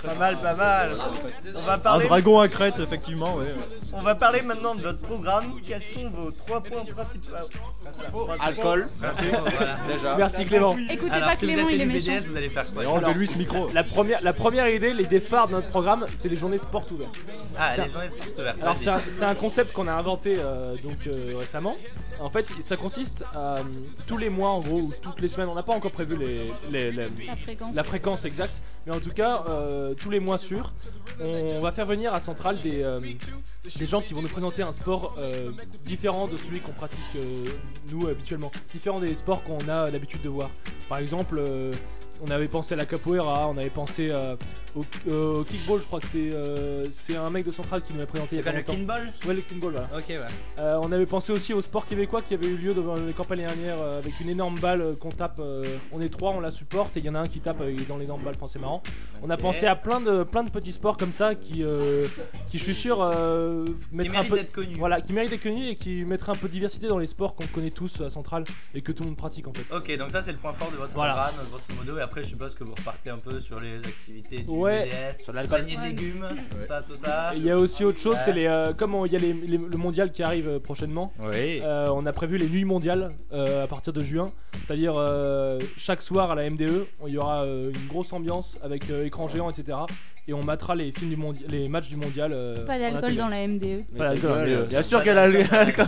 Pas 0.03 0.15
mal, 0.15 0.38
pas 0.41 0.55
mal. 0.55 0.91
On 1.55 1.61
va 1.62 1.79
parler, 1.79 2.05
dragon 2.26 2.40
à 2.40 2.49
crête, 2.49 2.81
effectivement, 2.81 3.37
ouais. 3.37 3.46
on 3.93 4.02
va 4.02 4.14
parler 4.17 4.43
maintenant 4.43 4.75
de 4.75 4.82
votre 4.82 4.99
programme. 4.99 5.44
Quels 5.67 5.81
sont 5.81 6.11
vos 6.11 6.31
trois 6.32 6.61
points 6.61 6.84
principaux? 6.84 8.28
Alcool, 8.40 8.88
Merci. 9.00 9.26
Voilà. 9.31 9.76
déjà. 9.93 10.17
Merci 10.17 10.44
Clément. 10.44 10.76
Écoutez 10.90 11.12
Alors 11.12 11.28
pas 11.31 11.37
si 11.37 11.46
vous 11.46 11.52
Clément, 11.52 11.69
êtes 11.69 11.75
il 11.75 11.81
est 11.81 11.84
élu 11.84 11.93
méchant. 11.93 12.12
BDS, 12.17 12.28
vous 12.31 12.37
allez 12.37 12.49
faire 12.49 12.73
quoi? 12.73 12.87
Enlevez-lui 12.87 13.26
ce 13.28 13.38
micro. 13.38 13.69
La 13.73 13.84
première, 13.84 14.20
la 14.23 14.32
première 14.32 14.69
idée, 14.69 14.93
les 14.93 15.05
défards 15.05 15.46
de 15.49 15.52
notre 15.52 15.69
programme, 15.69 16.06
c'est 16.14 16.28
les 16.28 16.37
journées 16.37 16.58
sport 16.58 16.84
ouvertes. 16.90 17.14
Ah, 17.58 17.76
les 17.76 17.88
journées 17.88 18.08
sports 18.08 18.26
ouvertes. 18.38 18.58
Alors 18.62 18.75
c'est 18.76 18.88
un, 18.90 18.99
c'est 18.99 19.25
un 19.25 19.34
concept 19.34 19.73
qu'on 19.73 19.87
a 19.88 19.93
inventé 19.93 20.37
euh, 20.40 20.75
donc 20.82 21.06
euh, 21.06 21.34
récemment. 21.38 21.76
En 22.19 22.31
fait, 22.31 22.46
ça 22.62 22.76
consiste 22.76 23.25
à 23.34 23.56
euh, 23.58 23.62
tous 24.06 24.17
les 24.17 24.31
mois 24.31 24.49
en 24.50 24.61
gros 24.61 24.81
ou 24.81 24.93
toutes 25.02 25.20
les 25.20 25.28
semaines. 25.28 25.49
On 25.49 25.55
n'a 25.55 25.62
pas 25.62 25.75
encore 25.75 25.90
prévu 25.93 26.17
les, 26.17 26.50
les- 26.70 26.90
les- 26.90 27.26
La 27.26 27.37
fréquence. 27.37 27.75
la 27.75 27.84
fréquence 27.84 28.25
exacte, 28.25 28.61
mais 28.87 28.94
en 28.96 29.00
tout 29.00 29.11
cas 29.11 29.44
euh, 29.49 29.94
tous 29.94 30.11
les 30.11 30.19
mois 30.20 30.38
sûrs, 30.38 30.73
on 31.20 31.61
va 31.61 31.73
faire 31.73 31.87
venir 31.87 32.14
à 32.16 32.20
Centrale 32.20 32.60
des, 32.62 32.82
euh, 32.82 33.00
des 33.78 33.86
gens 33.86 34.00
qui 34.00 34.14
vont 34.14 34.22
nous 34.22 34.28
présenter 34.28 34.62
un 34.62 34.72
sport 34.72 35.14
euh, 35.18 35.52
différent 35.84 36.26
de 36.28 36.36
celui 36.36 36.60
qu'on 36.60 36.72
pratique 36.72 37.00
euh, 37.16 37.44
nous 37.90 38.08
habituellement, 38.08 38.50
différent 38.72 39.00
des 39.00 39.14
sports 39.14 39.42
qu'on 39.44 39.68
a 39.68 39.90
l'habitude 39.90 40.22
de 40.22 40.28
voir. 40.28 40.50
Par 40.88 40.98
exemple. 40.98 41.40
on 42.22 42.30
avait 42.30 42.48
pensé 42.48 42.74
à 42.74 42.76
la 42.76 42.86
capoeira, 42.86 43.48
on 43.48 43.58
avait 43.58 43.70
pensé 43.70 44.08
euh, 44.10 44.36
au, 44.76 44.84
euh, 45.08 45.40
au 45.40 45.44
kickball, 45.44 45.81
je 45.81 45.87
crois 45.87 46.00
que 46.00 46.06
c'est 46.06 46.31
euh, 46.32 46.87
c'est 46.90 47.17
un 47.17 47.31
mec 47.31 47.44
de 47.46 47.50
Centrale 47.52 47.82
qui 47.82 47.93
nous 47.93 47.99
l'a 48.00 48.06
présenté 48.06 48.37
il 48.37 48.38
y 48.38 48.40
a 48.40 48.44
pas 48.44 48.52
le 48.52 48.58
longtemps. 48.58 48.73
kinball 48.75 49.08
Ouais, 49.26 49.34
le 49.34 49.40
kickball, 49.40 49.73
voilà. 49.73 49.88
Ok, 49.99 50.05
ouais. 50.08 50.19
Euh, 50.58 50.78
on 50.82 50.93
avait 50.93 51.06
pensé 51.06 51.32
aussi 51.32 51.52
au 51.55 51.61
sport 51.62 51.87
québécois 51.87 52.23
qui 52.23 52.34
avait 52.34 52.46
eu 52.49 52.56
lieu 52.56 52.75
devant 52.75 52.94
les 52.96 53.12
campagnes 53.12 53.38
dernières 53.40 53.81
euh, 53.81 53.99
avec 53.99 54.19
une 54.20 54.28
énorme 54.28 54.58
balle 54.61 54.82
euh, 54.82 54.94
qu'on 54.94 55.11
tape. 55.11 55.38
euh, 55.40 55.64
on 55.93 56.00
est 56.00 56.08
trois, 56.08 56.31
on 56.32 56.40
la 56.40 56.50
supporte 56.50 56.96
et 56.96 57.00
il 57.00 57.06
y 57.06 57.08
en 57.11 57.14
a 57.14 57.20
un 57.20 57.26
qui 57.26 57.40
tape 57.40 57.61
euh, 57.61 57.75
dans 57.88 57.96
l'énorme 57.96 58.23
balle. 58.23 58.34
Enfin, 58.37 58.49
c'est 58.49 58.58
marrant. 58.58 58.82
On 59.23 59.31
a 59.31 59.34
Ok. 59.34 59.40
pensé 59.40 59.67
à 59.67 59.76
plein 59.76 60.00
de, 60.00 60.23
plein 60.25 60.44
de 60.44 60.50
petits 60.50 60.73
sports 60.73 60.96
comme 60.96 61.12
ça 61.12 61.34
qui, 61.34 61.62
euh, 61.62 62.06
qui 62.50 62.58
je 62.58 62.64
suis 62.64 62.75
sûr, 62.75 63.02
euh, 63.02 63.64
Qui 63.64 63.96
mettraient 63.96 64.08
un 64.11 64.12
mérite 64.20 64.31
peu. 64.31 64.37
d'être 64.37 64.52
connu. 64.52 64.75
Voilà, 64.76 65.00
qui 65.00 65.12
méritent 65.12 65.31
d'être 65.31 65.43
connus 65.43 65.69
et 65.69 65.75
qui 65.76 66.05
mettraient 66.05 66.32
un 66.32 66.37
peu 66.37 66.49
de 66.49 66.52
diversité 66.52 66.87
dans 66.88 66.99
les 66.99 67.06
sports 67.06 67.34
qu'on 67.34 67.46
connaît 67.46 67.70
tous 67.70 68.00
à 68.02 68.11
Centrale 68.11 68.44
et 68.75 68.82
que 68.82 68.93
tout 68.93 69.02
le 69.02 69.08
monde 69.08 69.17
pratique 69.17 69.46
en 69.49 69.52
fait. 69.52 69.64
Ok, 69.75 69.96
donc 69.96 70.11
ça 70.11 70.20
c'est 70.23 70.32
le 70.32 70.38
point 70.38 70.52
fort 70.52 70.70
de 70.70 70.76
votre 70.76 70.93
Voilà. 70.94 71.14
programme, 71.14 71.46
grosso 71.49 71.73
modo. 71.76 71.99
Et 71.99 72.02
après, 72.02 72.23
je 72.23 72.28
suppose 72.28 72.55
que 72.55 72.64
vous 72.64 72.75
repartez 72.75 73.11
un 73.11 73.19
peu 73.19 73.38
sur 73.40 73.58
les 73.61 73.84
activités 73.84 74.38
du 74.38 74.44
Ouais. 74.66 74.82
BDS, 74.84 75.22
Sur 75.24 75.32
l'alcool. 75.32 75.60
panier 75.60 75.76
de 75.76 75.82
légumes, 75.82 76.26
tout 76.50 76.60
ça, 76.60 76.82
tout 76.82 76.96
ça. 76.96 77.32
Il 77.34 77.44
y 77.44 77.50
a 77.50 77.56
aussi 77.56 77.84
autre 77.84 77.98
chose, 77.98 78.14
Ouais. 78.14 78.20
c'est 78.24 78.32
les, 78.32 78.46
euh, 78.46 78.72
comme 78.72 78.94
on- 78.94 79.06
il 79.06 79.12
y 79.12 79.16
a 79.16 79.18
les- 79.18 79.32
les- 79.32 79.58
le 79.58 79.76
mondial 79.78 80.10
qui 80.12 80.22
arrive 80.22 80.48
euh, 80.48 80.58
prochainement. 80.58 81.12
Oui. 81.20 81.60
Euh, 81.62 81.86
on 81.92 82.04
a 82.06 82.12
prévu 82.12 82.36
les 82.38 82.48
nuits 82.48 82.64
mondiales 82.64 83.12
euh, 83.32 83.64
à 83.64 83.66
partir 83.66 83.92
de 83.92 84.02
juin, 84.02 84.30
c'est-à-dire 84.66 84.94
euh, 84.96 85.58
chaque 85.76 86.02
soir 86.02 86.30
à 86.30 86.34
la 86.34 86.42
MDE, 86.50 86.86
il 87.06 87.12
y 87.14 87.18
aura 87.18 87.44
euh, 87.44 87.70
une 87.72 87.86
grosse 87.88 88.12
ambiance 88.12 88.58
avec 88.62 88.90
euh, 88.90 89.04
écran 89.06 89.28
géant, 89.28 89.50
etc. 89.50 89.78
Et 90.28 90.32
on 90.34 90.42
matera 90.42 90.74
les 90.74 90.90
films 90.90 91.10
du 91.10 91.16
mondi- 91.16 91.44
les 91.48 91.68
matchs 91.68 91.88
du 91.88 91.96
mondial. 91.96 92.32
euh, 92.32 92.64
Pas 92.66 92.74
en 92.74 92.78
d'alcool 92.80 93.14
dans 93.14 93.28
la 93.28 93.46
MDE. 93.46 93.84
Pas 93.96 94.08
d'alcool 94.08 94.30
dans 94.30 94.36
la 94.36 94.46
MDE. 94.46 94.68
Bien 94.68 94.82
sûr 94.82 95.02
qu'elle 95.04 95.18
a 95.18 95.28
l'alcool. 95.28 95.86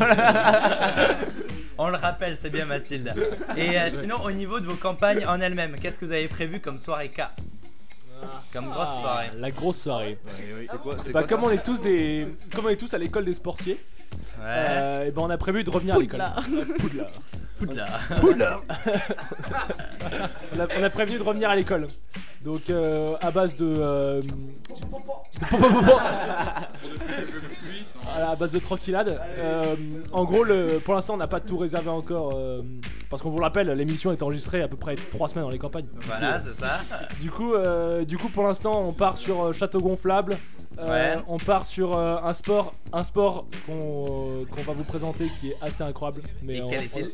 On 1.81 1.89
le 1.89 1.97
rappelle, 1.97 2.37
c'est 2.37 2.51
bien 2.51 2.65
Mathilde. 2.65 3.13
Et 3.57 3.79
euh, 3.79 3.89
sinon, 3.91 4.17
au 4.25 4.33
niveau 4.33 4.59
de 4.61 4.67
vos 4.67 4.75
campagnes 4.75 5.25
en 5.27 5.41
elles-mêmes, 5.41 5.77
qu'est-ce 5.81 5.99
que 5.99 6.05
vous 6.05 6.13
avez 6.13 6.27
prévu 6.29 6.61
comme 6.61 6.79
soirée 6.79 7.09
K? 7.09 7.23
Comme 8.53 8.67
grosse 8.71 8.89
Ah, 8.91 9.01
soirée. 9.01 9.31
La 9.39 9.51
grosse 9.51 9.81
soirée. 9.83 10.19
Bah, 11.13 11.23
comme 11.25 11.45
on 11.45 11.51
est 11.51 11.63
tous 11.63 11.81
des, 11.81 12.29
comme 12.55 12.67
on 12.67 12.69
est 12.71 12.77
tous 12.77 12.93
à 12.95 12.99
l'école 12.99 13.25
des 13.25 13.35
sportiers, 13.35 13.81
Ouais. 14.39 14.45
euh, 14.47 15.05
et 15.07 15.11
ben 15.11 15.21
on 15.23 15.31
a 15.31 15.37
prévu 15.37 15.65
de 15.65 15.71
revenir 15.71 15.95
à 15.95 15.99
l'école. 15.99 16.23
Poudlard. 16.79 17.11
Poudlard. 17.59 18.01
Poudlard. 18.21 18.63
on, 20.57 20.61
a, 20.61 20.67
on 20.79 20.83
a 20.83 20.91
prévenu 20.91 21.19
de 21.19 21.23
revenir 21.23 21.51
à 21.51 21.57
l'école. 21.57 21.89
Donc 22.45 22.71
euh, 22.71 23.17
à 23.21 23.31
base 23.31 23.57
de, 23.57 23.67
euh, 23.67 24.21
Voilà, 28.03 28.31
à 28.31 28.37
base 28.37 28.53
de 28.53 28.59
tranquillade. 28.59 29.21
Euh, 29.39 29.75
en 30.13 30.25
gros, 30.25 30.45
le, 30.45 30.79
pour 30.85 30.95
l'instant, 30.95 31.15
on 31.15 31.19
n'a 31.19 31.27
pas 31.27 31.41
tout 31.41 31.59
réservé 31.59 31.91
encore. 31.91 32.33
euh, 32.37 32.63
parce 33.11 33.23
qu'on 33.23 33.31
vous 33.31 33.39
le 33.39 33.45
rappelle, 33.45 33.69
l'émission 33.71 34.13
est 34.13 34.23
enregistrée 34.23 34.63
à 34.63 34.69
peu 34.69 34.77
près 34.77 34.95
3 34.95 35.29
semaines 35.31 35.45
dans 35.45 35.51
les 35.51 35.59
campagnes. 35.59 35.87
Voilà, 36.07 36.39
c'est 36.39 36.53
ça. 36.53 36.79
Du 37.21 37.31
coup, 37.31 37.55
euh, 37.55 38.05
du 38.05 38.19
coup, 38.19 38.29
pour 38.29 38.45
l'instant, 38.45 38.83
on 38.87 38.93
part 38.93 39.17
sur 39.19 39.47
euh, 39.47 39.53
château 39.53 39.81
gonflable. 39.81 40.37
Euh, 40.81 40.89
Ouais. 40.89 41.17
On 41.27 41.39
part 41.39 41.67
sur 41.67 41.97
euh, 41.97 42.19
un 42.23 42.33
sport, 42.33 42.73
un 42.93 43.03
sport 43.03 43.47
qu'on 43.67 44.33
euh, 44.33 44.45
qu'on 44.55 44.63
va 44.63 44.73
vous 44.75 44.85
présenter 44.85 45.29
qui 45.41 45.49
est 45.51 45.57
assez 45.61 45.83
incroyable. 45.83 46.23
Mais 46.43 46.59
Et 46.59 46.63
on- 46.63 46.69
quel 46.69 46.85
est-il 46.85 47.07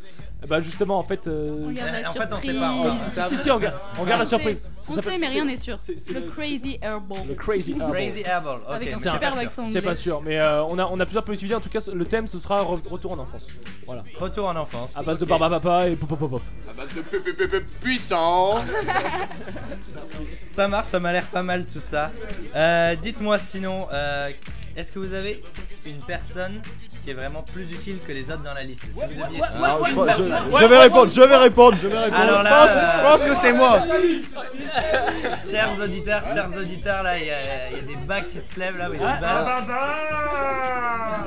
on- 0.42 0.47
Bah 0.47 0.61
justement, 0.61 0.99
en 0.99 1.02
fait. 1.02 1.26
euh, 1.26 1.64
On 1.66 1.71
garde 1.73 1.92
la 2.02 2.11
En 2.11 2.12
fait, 2.12 2.28
on 2.30 2.40
sait 2.40 2.50
surprise. 2.50 2.61
pas 2.61 2.71
encore. 2.71 2.97
si, 3.11 3.21
si, 3.23 3.38
si, 3.38 3.50
on 3.50 3.59
garde, 3.59 3.76
on 3.99 4.04
garde 4.04 4.21
la 4.21 4.26
surprise. 4.26 4.59
Ça 4.83 4.92
On 4.92 4.97
s'appelle- 4.97 5.12
sait, 5.12 5.18
mais 5.18 5.28
rien 5.28 5.44
n'est 5.47 5.56
sûr. 5.56 5.78
c'est- 5.78 5.99
c'est 5.99 6.12
Le 6.12 6.21
le- 6.21 6.26
Crazy 6.30 6.78
Airball. 6.83 7.21
Le 7.26 7.35
Crazy 7.35 7.71
Airball. 7.73 7.90
Crazy 7.92 8.23
Airball. 8.26 8.59
Ok, 8.59 8.64
Avec 8.75 8.88
un 8.88 8.90
mais 8.90 8.97
c'est 9.02 9.09
super 9.09 9.21
pas 9.21 9.30
sûr. 9.30 9.40
accent 9.40 9.62
C'est 9.64 9.68
anglais. 9.78 9.83
pas 9.83 9.94
sûr, 9.94 10.21
mais 10.23 10.38
euh, 10.38 10.62
on, 10.64 10.78
a, 10.78 10.85
on 10.87 11.00
a 11.00 11.06
plusieurs 11.06 11.25
possibilités. 11.25 11.56
En 11.56 11.61
tout 11.61 11.71
cas, 11.71 11.80
le 11.90 12.04
thème 12.04 12.28
ce 12.28 12.38
sera 12.38 12.62
re- 12.62 12.87
retour 12.87 13.12
en 13.12 13.18
enfance. 13.18 13.47
Voilà. 13.87 14.02
Retour 14.16 14.47
en 14.47 14.56
enfance. 14.56 14.94
À 14.99 15.02
base 15.02 15.18
de 15.18 15.25
barba 15.25 15.49
papa 15.49 15.88
et 15.88 15.97
pop 15.97 16.11
pop 16.11 16.28
pop. 16.28 16.42
À 16.68 16.73
base 16.75 16.94
de 16.94 17.00
pu- 17.00 17.14
Ça 20.47 20.69
marche, 20.69 20.87
ça 20.87 21.01
m'a 21.01 21.13
l'air 21.13 21.27
pas 21.27 21.43
mal 21.43 21.67
tout 21.67 21.81
ça. 21.81 22.11
Euh, 22.55 22.95
Dites-moi 22.97 23.39
sinon, 23.39 23.89
euh, 23.93 24.31
est-ce 24.77 24.93
que 24.93 24.99
vous 24.99 25.13
avez 25.15 25.43
une 25.87 26.01
personne 26.03 26.61
qui 27.03 27.11
est 27.11 27.15
vraiment 27.15 27.43
plus 27.43 27.71
utile 27.73 27.99
que 28.07 28.13
les 28.13 28.31
autres 28.31 28.43
dans 28.43 28.55
la 28.55 28.63
liste? 28.63 28.85
Si 28.91 29.03
vous 29.05 29.11
deviez 29.23 29.43
citer 29.43 29.59
Alors, 29.65 29.85
je, 29.85 29.93
une 29.93 29.99
je- 30.01 30.05
personne- 30.05 30.33
je 30.61 30.65
vais 30.65 30.79
répondre, 30.79 31.11
je 31.13 31.21
vais 31.21 31.37
répondre, 31.37 31.77
je 31.83 31.87
vais 31.89 31.99
répondre. 31.99 32.21
Alors 32.23 32.39
Je 32.41 32.45
là, 32.45 32.51
pense, 32.67 32.77
euh, 32.77 32.81
je 32.97 33.03
pense 33.03 33.25
que 33.31 33.35
c'est 33.41 33.53
moi. 33.53 33.83
chers 35.51 35.81
auditeurs, 35.83 36.25
chers 36.25 36.57
auditeurs, 36.57 37.03
là, 37.03 37.19
il 37.19 37.27
y, 37.27 37.31
a- 37.31 37.71
il 37.71 37.77
y 37.77 37.81
a 37.81 37.83
des 37.83 38.07
bacs 38.07 38.29
qui 38.29 38.39
se 38.39 38.59
lèvent 38.59 38.79
là, 38.79 38.89
c'est 38.93 38.99
bas. 39.21 39.61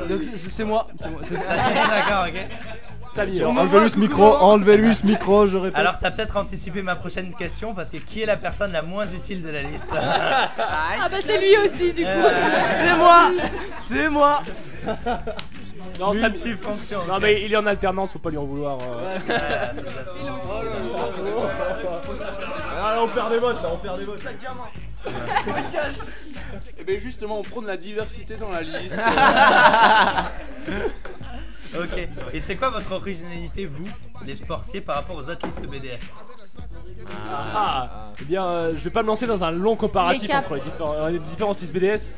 Donc, 0.10 0.22
c'est 0.36 0.50
c'est 0.50 0.64
moi. 0.64 0.88
c'est 1.00 1.10
moi, 1.10 1.22
c'est 1.28 1.38
ça. 1.40 1.54
D'accord, 1.56 2.28
ok. 2.28 2.48
Enlevez-lui 3.20 3.90
ce 3.90 3.98
micro, 3.98 4.24
enlevez-lui 4.24 4.94
ce 4.94 5.06
micro, 5.06 5.48
je 5.48 5.58
répète. 5.58 5.78
Alors, 5.80 5.98
t'as 6.00 6.12
peut-être 6.12 6.38
anticipé 6.38 6.82
ma 6.82 6.96
prochaine 6.96 7.34
question 7.36 7.74
parce 7.74 7.90
que 7.90 7.98
qui 7.98 8.22
est 8.22 8.26
la 8.26 8.38
personne 8.38 8.72
la 8.72 8.82
moins 8.82 9.06
utile 9.06 9.42
de 9.42 9.50
la 9.50 9.62
liste 9.64 9.90
Ah 9.94 10.50
bah 11.10 11.18
c'est 11.26 11.40
lui 11.40 11.58
aussi 11.58 11.94
du 11.94 12.04
coup. 12.04 12.10
C'est 12.78 12.96
moi. 12.98 13.32
C'est 13.82 14.10
moi. 14.10 14.42
Non, 16.00 16.14
Samy- 16.14 16.30
Multifonction. 16.34 17.00
non, 17.08 17.18
mais 17.20 17.42
il 17.44 17.52
est 17.52 17.58
en 17.58 17.66
alternance, 17.66 18.12
faut 18.14 18.20
pas 18.20 18.30
lui 18.30 18.38
en 18.38 18.46
vouloir. 18.46 18.78
euh. 18.80 19.18
Ça. 19.28 19.72
Ah, 22.80 23.00
on 23.04 23.08
perd 23.08 23.32
des 23.32 23.40
votes 23.40 23.62
là, 23.64 23.70
on 23.74 23.78
perd 23.78 23.98
des 24.00 24.06
votes. 24.06 24.22
Et 26.78 26.84
bien 26.84 27.00
justement, 27.00 27.40
on 27.40 27.44
prend 27.44 27.62
de 27.62 27.68
la 27.68 27.78
diversité 27.78 28.36
dans 28.38 28.50
la 28.50 28.62
liste. 28.62 28.96
Ok. 31.76 32.08
Et 32.34 32.40
c'est 32.40 32.56
quoi 32.56 32.70
votre 32.70 32.92
originalité, 32.94 33.66
vous, 33.66 33.88
les 34.26 34.36
sportiers, 34.36 34.82
par 34.82 34.96
rapport 34.96 35.16
aux 35.16 35.30
autres 35.30 35.46
listes 35.46 35.66
BDS 35.66 36.14
Ah, 37.56 38.12
Eh 38.22 38.26
bien, 38.26 38.44
euh, 38.46 38.74
je 38.78 38.84
vais 38.84 38.90
pas 38.90 39.02
me 39.04 39.08
lancer 39.08 39.28
dans 39.28 39.44
un 39.44 39.52
long 39.52 39.76
comparatif 39.76 40.24
Les 40.24 40.28
caps. 40.30 40.46
entre 40.46 40.56
les 40.56 40.62
différents, 40.62 40.94
euh, 40.94 41.10
les 41.10 41.20
différents 41.20 41.54
styles 41.54 41.72
BDS, 41.72 42.10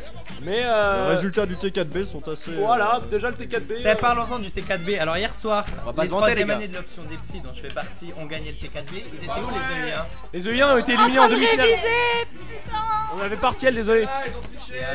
mais 0.43 0.61
euh, 0.63 1.05
Les 1.09 1.15
résultats 1.15 1.45
du 1.45 1.55
T4B 1.55 2.03
sont 2.03 2.27
assez. 2.27 2.51
euh, 2.51 2.61
Voilà, 2.61 2.99
déjà 3.09 3.29
le 3.29 3.35
T4B. 3.35 3.73
Eh, 3.85 3.95
Parlons-en 3.95 4.39
du 4.39 4.49
T4B. 4.49 4.99
Alors 4.99 5.17
hier 5.17 5.33
soir, 5.33 5.65
va 5.85 5.93
pas 5.93 6.03
les 6.03 6.07
se 6.09 6.13
vanter, 6.13 6.25
troisième 6.33 6.47
les 6.47 6.53
gars. 6.53 6.57
années 6.57 6.67
de 6.67 6.75
l'option 6.75 7.03
des 7.09 7.17
psys 7.17 7.41
dont 7.41 7.53
je 7.53 7.61
fais 7.61 7.67
partie 7.73 8.11
ont 8.17 8.25
gagné 8.25 8.51
le 8.51 8.57
T4B. 8.57 9.03
Ils 9.13 9.23
étaient 9.23 9.31
où 9.31 9.49
les 9.49 9.89
EI1 9.91 10.03
Les 10.33 10.47
EI1 10.59 10.73
ont 10.73 10.77
été 10.77 10.95
En 10.95 10.95
éliminés 10.99 11.19
en 11.19 11.21
train 11.23 11.29
de 11.29 11.35
demi-finale. 11.35 11.65
réviser 11.67 11.87
On 13.17 13.21
avait 13.21 13.35
partiel, 13.35 13.75
désolé. 13.75 14.05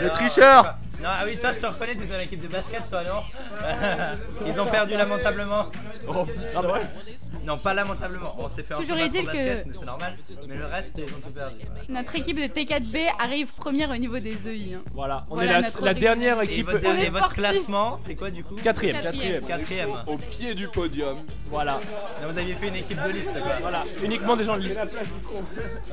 Le 0.01 0.11
tricheur 0.11 0.77
Non, 1.05 1.11
ah 1.13 1.25
oui, 1.27 1.37
toi 1.39 1.53
je 1.53 1.59
te 1.59 1.67
reconnais, 1.67 1.95
t'es 1.97 2.07
dans 2.07 2.17
l'équipe 2.17 2.41
de 2.41 2.49
basket, 2.49 2.89
toi, 2.89 3.03
non? 3.05 3.23
Ils 4.47 4.59
ont 4.59 4.65
perdu 4.65 4.95
lamentablement. 4.95 5.67
Oh 6.09 6.25
putain, 6.25 6.63
vrai? 6.63 6.81
Non, 7.45 7.59
pas 7.59 7.75
lamentablement. 7.75 8.35
On 8.39 8.49
s'est 8.49 8.63
fait 8.63 8.75
un 8.75 8.79
peu 8.79 8.83
est-il 8.85 9.23
au 9.23 9.25
basket, 9.27 9.63
que- 9.65 9.69
mais 9.69 9.75
c'est 9.75 9.85
normal. 9.85 10.17
Mais 10.49 10.57
le 10.57 10.65
reste, 10.67 10.99
ils 10.99 11.05
ont 11.15 11.21
tout 11.21 11.33
perdu. 11.35 11.57
Notre 11.89 12.15
équipe 12.17 12.37
de 12.37 12.47
T4B 12.47 13.09
arrive 13.19 13.53
première 13.55 13.91
au 13.91 13.97
niveau 13.97 14.19
des 14.19 14.31
EI. 14.47 14.75
hein. 14.77 14.83
Voilà, 14.95 15.27
on 15.31 15.35
Voilà 15.35 15.51
est 15.51 15.55
la, 15.55 15.61
notre 15.63 15.83
la 15.85 15.91
rythme. 15.91 16.01
dernière 16.01 16.41
Et 16.41 16.45
équipe. 16.45 16.67
votre, 16.71 16.85
est 16.87 17.09
votre 17.11 17.17
sportif. 17.27 17.35
classement, 17.35 17.97
c'est 17.97 18.15
quoi 18.15 18.31
du 18.31 18.43
coup 18.45 18.55
Quatrième. 18.57 19.01
Quatrième. 19.03 19.45
Quatrième. 19.45 19.91
Au 20.07 20.17
pied 20.17 20.55
du 20.55 20.69
podium. 20.69 21.19
Voilà, 21.51 21.81
Non, 22.23 22.29
vous 22.31 22.39
aviez 22.39 22.55
fait 22.55 22.69
une 22.69 22.77
équipe 22.77 23.01
de 23.03 23.11
liste, 23.11 23.33
quoi. 23.33 23.57
voilà, 23.61 23.85
uniquement 24.03 24.37
des 24.37 24.45
gens 24.45 24.57
de 24.57 24.63
liste. 24.63 24.81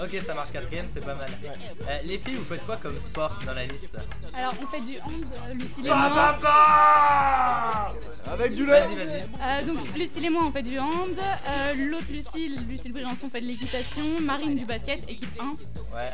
Ok, 0.01 0.19
ça 0.21 0.33
marche 0.33 0.51
quatrième, 0.51 0.88
c'est 0.88 1.03
pas 1.05 1.15
mal. 1.15 1.27
Euh, 1.43 1.98
les 2.05 2.17
filles, 2.17 2.36
vous 2.36 2.45
faites 2.45 2.65
quoi 2.65 2.77
comme 2.77 3.00
sport 3.00 3.39
dans 3.45 3.53
la 3.53 3.65
liste 3.65 3.95
Alors 4.33 4.53
on 4.62 4.67
fait 4.67 4.81
du 4.81 4.98
hand, 5.00 5.25
euh, 5.50 5.53
Lucille 5.53 5.88
et 5.88 5.89
Ah, 5.93 6.38
moi. 6.41 8.33
Avec 8.33 8.53
du 8.53 8.65
lait 8.65 8.81
Vas-y, 8.81 8.95
vas-y. 8.95 9.21
Euh, 9.41 9.65
donc 9.71 9.95
Lucille 9.98 10.25
et 10.25 10.29
moi 10.29 10.43
on 10.45 10.51
fait 10.51 10.63
du 10.63 10.79
hand, 10.79 11.17
euh, 11.47 11.73
l'autre 11.91 12.05
Lucille, 12.11 12.59
Lucille 12.69 12.91
Briançon 12.93 13.27
fait 13.27 13.41
de 13.41 13.45
l'équitation, 13.47 14.03
Marine 14.21 14.55
du 14.55 14.65
basket, 14.65 15.00
équipe 15.09 15.29
1. 15.39 15.43
Ouais. 15.45 15.57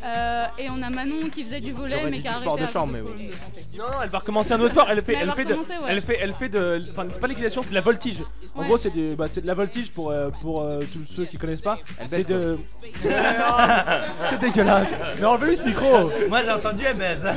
Euh, 0.04 0.46
et 0.58 0.70
on 0.70 0.82
a 0.82 0.90
Manon 0.90 1.30
qui 1.34 1.44
faisait 1.44 1.60
du 1.60 1.72
volet 1.72 1.98
mais 2.10 2.20
qui 2.20 2.28
a 2.28 2.32
arrêté 2.32 2.46
sport 2.46 2.58
de 2.58 2.66
chambre, 2.68 2.94
mais. 2.94 3.02
Covid. 3.02 3.30
Non, 3.78 3.84
non, 3.86 4.02
elle 4.04 4.10
va 4.10 4.18
recommencer 4.20 4.54
un 4.54 4.60
autre 4.60 4.72
sport. 4.72 4.88
Elle 4.90 5.04
fait, 5.04 5.14
Mais 5.14 5.18
elle 5.20 5.22
elle 5.24 5.28
va 5.30 5.36
fait 5.36 5.46
de, 5.46 5.54
recommencer, 5.54 5.74
ouais. 5.74 5.90
elle 5.90 6.02
fait, 6.02 6.18
elle 6.22 6.34
fait 6.34 6.50
de, 6.50 6.80
enfin 6.92 7.06
c'est 7.10 7.20
pas 7.20 7.28
l'équitation, 7.28 7.62
c'est 7.64 7.70
de 7.72 7.76
la 7.76 7.82
voltige. 7.82 8.24
En 8.56 8.62
Ouais. 8.62 8.68
gros, 8.68 8.78
c'est 8.78 8.90
du, 8.90 9.16
bah, 9.16 9.28
c'est 9.28 9.42
de 9.42 9.48
la 9.48 9.54
voltige 9.54 9.92
pour 9.92 10.10
euh, 10.12 10.30
pour 10.42 10.62
euh, 10.64 10.80
tous 10.92 11.06
ceux 11.16 11.26
qui 11.26 11.38
connaissent 11.38 11.62
pas. 11.62 11.78
Elle 12.00 12.10
C'est 12.10 12.28
de, 12.28 12.58
c'est 14.30 14.40
dégueulasse. 14.40 14.98
Mais 15.20 15.26
enlevez 15.26 15.48
lui 15.52 15.58
ce 15.58 15.64
micro. 15.64 16.12
Moi 16.30 16.42
j'ai 16.44 16.52
entendu 16.52 16.84
elle 16.88 16.98
baise. 16.98 17.28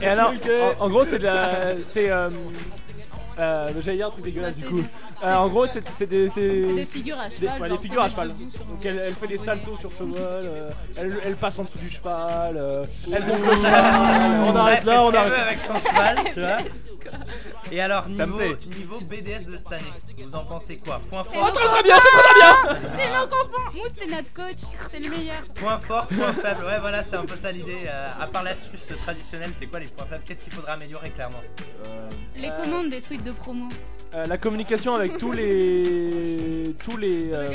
Et 0.00 0.06
alors, 0.06 0.32
en, 0.80 0.84
en 0.84 0.88
gros, 0.90 1.04
c'est 1.04 1.18
de 1.18 1.24
la, 1.24 1.74
c'est 1.82 2.10
euh, 2.10 2.30
euh, 3.38 3.72
j'allais 3.80 3.96
dire 3.98 4.06
un 4.06 4.10
truc 4.10 4.24
dégueulasse 4.24 4.56
Bah, 4.58 4.68
du 4.68 4.76
c'est 4.76 4.82
coup. 4.82 4.88
Euh, 5.24 5.34
en 5.34 5.48
gros, 5.48 5.66
c'est 5.66 5.82
c'est 5.92 6.06
des, 6.06 6.28
des 6.28 6.84
figures 6.84 7.18
à 7.18 7.28
des- 7.28 7.34
cheval. 7.36 7.60
ouais, 7.62 7.68
des 7.68 7.78
figures 7.78 8.02
à 8.02 8.08
cheval. 8.08 8.28
Donc 8.28 8.84
elle, 8.84 9.02
elle 9.06 9.14
fait 9.14 9.26
des 9.28 9.38
saltos 9.38 9.76
sur 9.78 9.90
cheval, 9.90 10.16
euh, 10.22 10.70
elle, 10.96 11.18
elle 11.24 11.36
passe 11.36 11.58
en 11.58 11.64
dessous 11.64 11.78
du 11.78 11.90
cheval, 11.90 12.56
euh, 12.56 12.84
elle 13.12 13.24
monte 13.24 13.40
le 13.40 13.56
cheval. 13.56 13.94
On 14.46 14.56
arrête 14.56 14.84
là, 14.84 15.02
on 15.04 15.14
arrête. 15.14 15.32
avec 15.32 15.58
son 15.58 15.78
cheval, 15.78 16.18
tu 16.32 16.40
vois. 16.40 16.58
Et 17.70 17.80
alors, 17.80 18.08
niveau, 18.08 18.38
niveau 18.76 18.98
BDS 19.00 19.44
de 19.50 19.56
cette 19.56 19.72
année, 19.72 19.84
vous 20.18 20.34
en 20.34 20.44
pensez 20.44 20.76
quoi? 20.78 21.00
Point 21.08 21.22
fort, 21.24 21.46
nos 21.46 21.50
Très 21.52 21.64
très 21.66 21.82
bien, 21.82 21.96
c'est 21.96 22.22
très 22.22 22.34
bien. 22.34 22.78
C'est 22.96 23.12
nos 23.12 23.26
copains 23.26 23.70
Mousse 23.74 23.90
c'est 24.00 24.10
notre 24.10 24.32
coach, 24.32 24.58
c'est 24.90 24.98
le 25.00 25.10
meilleur. 25.10 25.36
point 25.54 25.78
fort, 25.78 26.06
point 26.08 26.32
faible. 26.32 26.64
Ouais, 26.64 26.78
voilà, 26.80 27.02
c'est 27.02 27.16
un 27.16 27.24
peu 27.24 27.36
ça 27.36 27.52
l'idée. 27.52 27.76
Euh, 27.86 28.08
à 28.20 28.26
part 28.26 28.42
l'astuce 28.42 28.90
traditionnelle, 29.04 29.50
c'est 29.52 29.66
quoi 29.66 29.80
les 29.80 29.86
points 29.88 30.06
faibles? 30.06 30.22
Qu'est-ce 30.26 30.42
qu'il 30.42 30.52
faudra 30.52 30.72
améliorer 30.72 31.10
clairement? 31.10 31.42
Les 32.36 32.50
commandes 32.62 32.90
des 32.90 33.00
suites 33.00 33.23
de 33.24 33.32
promo. 33.32 33.68
Euh, 34.14 34.26
la 34.26 34.38
communication 34.38 34.94
avec 34.94 35.18
tous 35.18 35.32
les 35.32 36.76
tous 36.84 36.96
les 36.96 37.30
euh, 37.32 37.50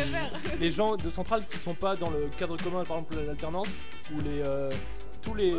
les 0.60 0.72
gens 0.72 0.98
de 0.98 1.10
centrale 1.10 1.46
qui 1.50 1.58
sont 1.58 1.74
pas 1.74 1.96
dans 1.96 2.10
le 2.10 2.30
cadre 2.38 2.58
commun, 2.58 2.84
par 2.84 2.98
exemple 2.98 3.16
l'alternance 3.26 3.70
ou 4.14 4.20
les 4.20 4.42
euh, 4.46 4.70
tous 5.22 5.36
les 5.36 5.54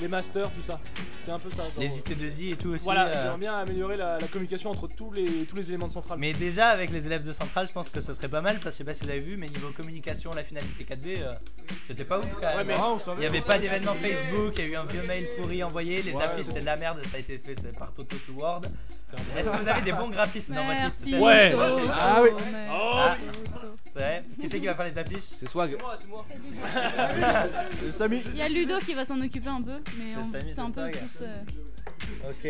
les 0.00 0.08
masters, 0.08 0.50
tout 0.52 0.60
ça. 0.60 0.80
C'est 1.24 1.30
un 1.30 1.38
peu 1.38 1.50
ça. 1.50 1.56
genre. 1.64 1.72
Les 1.78 1.88
IT2I 1.88 2.52
et 2.52 2.56
tout 2.56 2.70
aussi. 2.70 2.84
Voilà, 2.84 3.06
euh, 3.06 3.22
j'aimerais 3.22 3.38
bien 3.38 3.54
améliorer 3.54 3.96
la, 3.96 4.18
la 4.18 4.26
communication 4.28 4.70
entre 4.70 4.88
tous 4.88 5.10
les 5.12 5.44
tous 5.46 5.56
les 5.56 5.68
éléments 5.68 5.88
de 5.88 5.92
centrale. 5.92 6.18
Mais 6.18 6.32
déjà, 6.32 6.68
avec 6.68 6.90
les 6.90 7.06
élèves 7.06 7.24
de 7.24 7.32
Centrale, 7.32 7.66
je 7.66 7.72
pense 7.72 7.90
que 7.90 8.00
ce 8.00 8.12
serait 8.12 8.28
pas 8.28 8.40
mal. 8.40 8.54
Parce 8.60 8.66
que 8.66 8.70
je 8.72 8.76
sais 8.78 8.84
pas 8.84 8.92
si 8.94 9.04
vous 9.04 9.10
avez 9.10 9.20
vu, 9.20 9.36
mais 9.36 9.48
niveau 9.48 9.70
communication, 9.70 10.30
la 10.34 10.44
finalité 10.44 10.84
4B, 10.84 11.22
euh, 11.22 11.34
c'était 11.82 12.04
pas 12.04 12.18
ouf 12.18 12.34
quand 12.34 12.42
même. 12.42 12.56
Ouais, 12.58 12.64
mais- 12.64 12.74
Ah. 12.76 12.96
Il 13.16 13.20
n'y 13.20 13.26
avait 13.26 13.40
pas 13.40 13.58
d'événement 13.58 13.94
Facebook, 13.94 14.52
il 14.58 14.64
y 14.64 14.68
a 14.68 14.70
eu 14.72 14.76
un 14.76 14.84
vieux 14.84 15.02
mail 15.02 15.28
pourri 15.36 15.62
envoyé, 15.62 16.02
les 16.02 16.12
Ouais, 16.12 16.22
affiches 16.24 16.46
c'était 16.46 16.60
de 16.60 16.66
la 16.66 16.76
merde, 16.76 17.00
ça 17.04 17.16
a 17.16 17.20
été 17.20 17.38
fait 17.38 17.72
par 17.72 17.92
Toto 17.92 18.16
sous 18.16 18.32
Word. 18.34 18.62
Est-ce 19.36 19.50
que 19.50 19.56
vous 19.56 19.68
avez 19.68 19.82
des 19.82 19.92
bons 19.92 20.08
graphistes 20.10 20.52
dans 20.52 20.64
votre 20.64 20.84
liste 20.84 21.06
Merci. 21.06 21.22
Ouais. 21.22 21.50
Toto, 21.52 21.90
Ah 22.00 22.20
oui. 22.22 22.30
Ah, 22.70 23.16
c'est 23.86 23.98
vrai 24.00 24.24
Qui 24.40 24.48
c'est 24.48 24.60
qui 24.60 24.66
va 24.66 24.74
faire 24.74 24.86
les 24.86 24.98
affiches 24.98 25.20
C'est 25.20 25.48
swag. 25.48 25.76
C'est 27.80 27.90
Samy. 27.92 28.22
Il 28.32 28.36
y 28.36 28.42
a 28.42 28.48
Ludo 28.48 28.78
qui 28.80 28.94
va 28.94 29.04
s'en 29.04 29.20
occuper 29.20 29.48
un 29.48 29.62
peu, 29.62 29.78
mais 29.98 30.04
C'est 30.14 30.20
on- 30.20 30.32
Samy, 30.32 30.44
c'est 30.48 30.54
c'est 30.54 30.60
un 30.60 30.70
peu 30.70 30.90
tous. 30.98 31.18
euh, 31.22 32.30
Ok. 32.30 32.46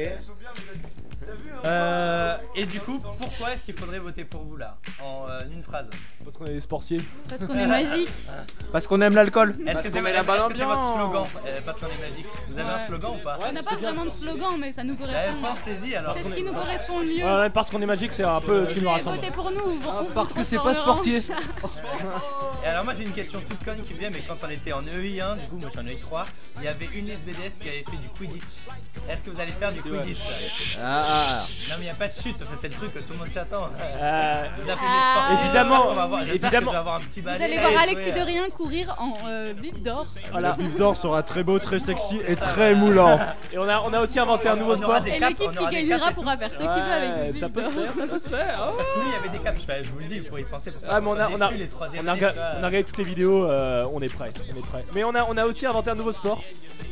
Euh, 1.64 2.36
et 2.54 2.66
du 2.66 2.80
coup, 2.80 2.98
pourquoi 2.98 3.52
est-ce 3.52 3.64
qu'il 3.64 3.74
faudrait 3.74 3.98
voter 3.98 4.24
pour 4.24 4.42
vous 4.42 4.56
là 4.56 4.78
En 5.02 5.26
euh, 5.28 5.40
une 5.52 5.62
phrase? 5.62 5.90
Parce 6.24 6.36
qu'on 6.36 6.46
est 6.46 6.54
des 6.54 6.60
sportiers. 6.60 7.00
Parce 7.28 7.44
qu'on 7.44 7.54
est 7.54 7.66
magique. 7.66 8.08
Parce 8.72 8.86
qu'on 8.86 9.00
aime 9.02 9.14
l'alcool. 9.14 9.56
Est-ce 9.66 9.82
que 9.82 9.88
c'est 9.90 10.00
bonne 10.00 10.10
est-ce 10.12 10.46
que 10.48 10.54
c'est 10.56 10.64
votre 10.64 10.94
slogan 10.94 11.26
euh, 11.46 11.60
Parce 11.64 11.78
qu'on 11.78 11.86
est 11.86 12.00
magique. 12.00 12.26
Vous 12.48 12.58
avez 12.58 12.70
un 12.70 12.78
slogan 12.78 13.12
ou 13.14 13.22
pas 13.22 13.38
On 13.48 13.52
n'a 13.52 13.62
pas 13.62 13.76
vraiment 13.76 14.04
de 14.04 14.10
slogan, 14.10 14.56
mais 14.58 14.72
ça 14.72 14.82
nous 14.82 14.96
correspond. 14.96 15.40
Pensez-y 15.42 15.94
alors. 15.94 16.16
C'est 16.16 16.28
ce 16.28 16.34
qui 16.34 16.42
nous 16.42 16.52
correspond 16.52 17.00
le 17.00 17.06
mieux. 17.06 17.24
Ouais, 17.24 17.50
parce 17.50 17.70
qu'on 17.70 17.80
est 17.80 17.86
magique, 17.86 18.12
c'est 18.12 18.24
un 18.24 18.40
peu 18.40 18.66
ce 18.66 18.74
qui 18.74 18.80
nous 18.80 18.88
rassemble. 18.90 19.16
votez 19.16 19.30
pour 19.30 19.50
nous. 19.50 19.80
on 19.86 20.06
parce 20.06 20.32
que 20.32 20.42
c'est 20.42 20.58
pas 20.58 20.74
sportier. 20.74 21.20
Et 22.64 22.66
alors 22.66 22.84
moi 22.84 22.94
j'ai 22.94 23.04
une 23.04 23.12
question 23.12 23.40
toute 23.46 23.62
conne 23.62 23.80
qui 23.82 23.92
me 23.92 23.98
vient 23.98 24.10
mais 24.10 24.22
quand 24.26 24.36
on 24.42 24.48
était 24.48 24.72
en 24.72 24.82
EI1 24.82 25.38
du 25.38 25.46
coup 25.48 25.56
moi 25.56 25.68
je 25.68 25.70
suis 25.70 25.80
en 25.80 25.84
EI3 25.84 26.24
il 26.58 26.64
y 26.64 26.68
avait 26.68 26.88
une 26.94 27.04
liste 27.04 27.26
BDS 27.26 27.58
qui 27.60 27.68
avait 27.68 27.84
fait 27.90 27.96
du 27.98 28.08
Quidditch 28.08 28.68
Est-ce 29.08 29.22
que 29.22 29.30
vous 29.30 29.38
allez 29.40 29.52
faire 29.52 29.70
du 29.72 29.82
Quidditch 29.82 30.78
Ah, 30.82 31.02
ah, 31.06 31.42
Non 31.70 31.74
mais 31.78 31.86
il 31.86 31.90
a 31.90 31.94
pas 31.94 32.08
de 32.08 32.14
chute 32.14 32.42
c'est 32.54 32.68
le 32.68 32.74
truc 32.74 32.94
que 32.94 33.00
tout 33.00 33.12
le 33.12 33.18
monde 33.18 33.28
s'y 33.28 33.38
attend 33.38 33.68
Euh, 34.00 34.44
Vous 34.56 34.70
appelez 34.70 34.86
Ah. 34.88 34.94
les 34.96 35.36
sportifs 35.36 35.44
Évidemment, 35.44 35.92
va 35.94 36.06
avoir- 36.14 36.26
j'espère 36.26 36.50
que 36.50 36.56
évidemment. 36.56 36.66
je 36.66 36.72
vais 36.72 36.78
avoir 36.80 36.94
un 36.96 37.00
petit 37.00 37.20
Vous 37.20 37.26
balai 37.26 37.44
allez 37.44 37.54
là, 37.56 37.60
voir 37.62 37.72
et 37.72 37.76
Alexis 37.76 38.02
jouer, 38.04 38.12
de 38.12 38.18
euh, 38.18 38.24
rien 38.24 38.50
courir 38.50 38.94
en 38.98 39.14
euh, 39.26 39.52
vif 39.60 39.82
d'or. 39.82 40.06
voilà. 40.32 40.54
Le 40.58 40.64
vif 40.64 40.76
d'or 40.76 40.96
sera 40.96 41.22
très 41.22 41.42
beau, 41.42 41.58
très 41.58 41.78
sexy 41.78 42.18
et 42.26 42.36
très 42.36 42.74
moulant. 42.74 43.18
Et 43.52 43.58
on 43.58 43.68
a, 43.68 43.80
on 43.80 43.92
a 43.92 44.00
aussi 44.00 44.18
inventé 44.18 44.48
un 44.48 44.56
nouveau 44.56 44.76
sport. 44.76 45.00
Et 45.06 45.18
l'équipe 45.18 45.50
qui 45.52 45.66
gagnera 45.66 46.10
pourra 46.12 46.36
faire 46.36 46.50
ce 46.52 46.58
qu'il 46.58 46.66
veut 46.66 46.92
avec 46.92 47.10
le 47.26 47.32
vif 47.32 47.40
ça 47.40 47.48
peut 47.48 47.62
se 47.64 47.70
faire, 47.70 47.92
ça 47.92 48.06
peut 48.06 48.18
se 48.18 48.28
faire. 48.28 48.68
oh. 48.68 48.74
Parce 48.76 48.92
que 48.94 48.98
nous 49.00 49.04
il 49.06 49.12
y 49.12 49.16
avait 49.16 49.28
des 49.28 49.38
caps 49.44 49.66
je, 49.82 49.90
vous 49.90 49.98
le 49.98 50.04
dis 50.06 50.20
vous 50.20 50.26
pourrez 50.26 50.42
y 50.42 50.44
penser 50.44 50.70
parce 50.70 50.82
que 50.82 50.88
Ah, 50.90 51.00
mais 51.00 51.08
on 51.08 51.18
a, 51.18 51.28
on 51.28 51.40
a, 51.40 51.48
déçus 51.48 51.54
les 51.58 51.68
troisièmes 51.68 52.04
on 52.04 52.08
a 52.08 52.14
regardé 52.14 52.84
toutes 52.84 52.98
les 52.98 53.04
vidéos, 53.04 53.44
euh, 53.44 53.86
on 53.92 54.00
est 54.02 54.08
prêt, 54.08 54.30
on 54.52 54.56
est 54.58 54.66
prêt. 54.66 54.84
Mais 54.94 55.04
on 55.04 55.14
a, 55.14 55.24
on 55.28 55.36
a 55.36 55.44
aussi 55.44 55.66
inventé 55.66 55.90
un 55.90 55.94
nouveau 55.94 56.12
sport. 56.12 56.42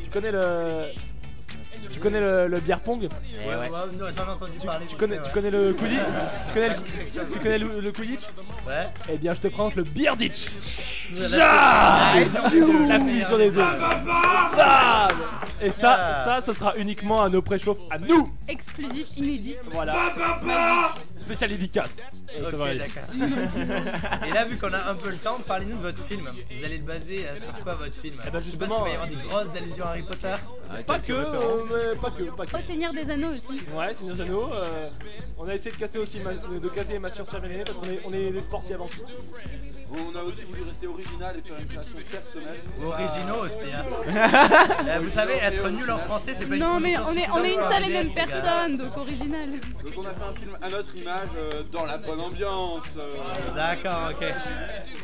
Tu 0.04 0.10
connais 0.10 0.30
le, 0.32 0.86
connais 2.02 2.20
le, 2.20 2.48
le 2.48 2.60
bière 2.60 2.80
pong 2.80 3.00
ouais, 3.02 3.08
ouais, 3.46 3.68
j'en 4.10 4.24
ai 4.26 4.28
entendu 4.28 4.58
parler 4.64 4.86
Tu 4.86 4.96
connais, 4.96 5.18
tu 5.22 5.30
connais 5.30 5.50
le 5.50 5.72
Quidditch 5.72 6.00
Tu 6.48 6.54
connais, 6.54 6.68
le, 6.68 7.32
tu 7.32 7.38
connais 7.38 7.58
le, 7.58 7.80
le 7.80 7.92
Quidditch 7.92 8.22
Ouais 8.66 8.84
Eh 9.08 9.16
bien, 9.16 9.32
je 9.34 9.40
te 9.40 9.48
présente 9.48 9.76
le 9.76 9.84
Beer 9.84 10.16
Ditch. 10.16 11.08
Ah, 11.40 12.12
La 12.88 13.00
fusion 13.00 13.38
des 13.38 13.50
deux. 13.50 13.62
Bam 13.62 15.10
Et 15.60 15.70
ça, 15.70 16.22
ça, 16.24 16.40
ce 16.40 16.52
sera 16.52 16.76
uniquement 16.76 17.22
à 17.22 17.28
nos 17.28 17.42
préchauffes, 17.42 17.80
à 17.90 17.98
nous. 17.98 18.32
Exclusif, 18.48 19.16
inédit. 19.16 19.56
Voilà. 19.72 19.96
Spécial 21.32 21.52
efficace. 21.52 21.96
Ok, 22.38 22.52
d'accord. 22.52 24.26
Et 24.26 24.30
là, 24.32 24.44
vu 24.44 24.58
qu'on 24.58 24.72
a 24.72 24.90
un 24.90 24.94
peu 24.94 25.08
le 25.10 25.16
temps, 25.16 25.38
parlez-nous 25.46 25.76
de 25.76 25.82
votre 25.82 26.02
film. 26.02 26.30
Vous 26.54 26.64
allez 26.64 26.76
le 26.76 26.84
baser 26.84 27.26
euh, 27.26 27.36
sur 27.36 27.52
quoi 27.60 27.74
votre 27.76 27.94
film 27.94 28.14
Eh 28.26 28.30
ben, 28.30 28.40
Je 28.42 28.50
suppose 28.50 28.68
qu'il 28.74 28.82
va 28.82 28.88
y 28.90 28.92
avoir 28.92 29.08
des 29.08 29.14
justement, 29.14 29.32
grosses 29.42 29.56
allusions 29.56 29.84
à 29.84 29.88
Harry 29.88 30.02
Potter. 30.02 30.34
Pas 30.86 30.98
que, 30.98 31.12
euh, 31.12 31.92
mais 31.94 31.96
pas 32.00 32.10
que, 32.10 32.22
pas 32.30 32.44
que. 32.46 32.56
Au 32.56 32.60
Seigneur 32.60 32.92
des 32.92 33.10
Anneaux 33.10 33.30
aussi. 33.30 33.62
Ouais, 33.74 33.92
c'est 33.94 34.04
nos 34.04 34.20
anneaux. 34.20 34.50
euh, 34.52 34.90
on 35.38 35.48
a 35.48 35.54
essayé 35.54 35.70
de 35.74 35.76
casser 35.80 35.98
aussi 35.98 36.20
ma- 36.20 36.34
de 36.34 36.68
caser 36.68 36.98
ma 36.98 37.10
science 37.10 37.30
Chamélinet 37.30 37.64
parce 37.64 37.78
qu'on 37.78 37.86
est, 37.90 38.00
on 38.04 38.12
est 38.12 38.30
des 38.30 38.42
sportifs 38.42 38.72
avant 38.74 38.86
tout. 38.88 39.00
On 39.94 40.18
a 40.18 40.22
aussi 40.22 40.42
voulu 40.48 40.62
rester 40.62 40.86
original 40.86 41.36
et 41.38 41.46
faire 41.46 41.58
une 41.58 41.66
création 41.66 41.98
personnelle. 42.10 42.60
Originaux 42.82 43.44
aussi. 43.46 43.66
Hein. 43.66 43.84
Euh, 44.88 44.98
vous 45.00 45.08
savez, 45.10 45.34
être 45.34 45.68
nul 45.70 45.90
en 45.90 45.98
français, 45.98 46.34
c'est 46.34 46.46
pas 46.46 46.54
une 46.56 46.60
Non, 46.60 46.80
mais 46.80 46.94
condition 46.94 47.02
on 47.04 47.10
est, 47.12 47.14
suffisante 47.20 47.38
on 47.40 47.44
est 47.44 47.52
une 47.54 47.60
pour 47.60 47.68
seule 47.72 47.84
et 47.84 47.92
même 47.92 48.06
gars. 48.12 48.24
personne, 48.26 48.76
donc 48.76 48.96
original. 48.96 49.50
Donc 49.50 49.92
on 49.96 50.04
a 50.06 50.10
fait 50.10 50.24
un 50.30 50.34
film 50.34 50.58
à 50.60 50.68
notre 50.70 50.96
image, 50.96 51.21
euh, 51.36 51.62
dans 51.72 51.86
la 51.86 51.98
bonne 51.98 52.20
ambiance. 52.20 52.82
euh, 52.96 53.10
D'accord, 53.54 54.10
ok. 54.12 54.26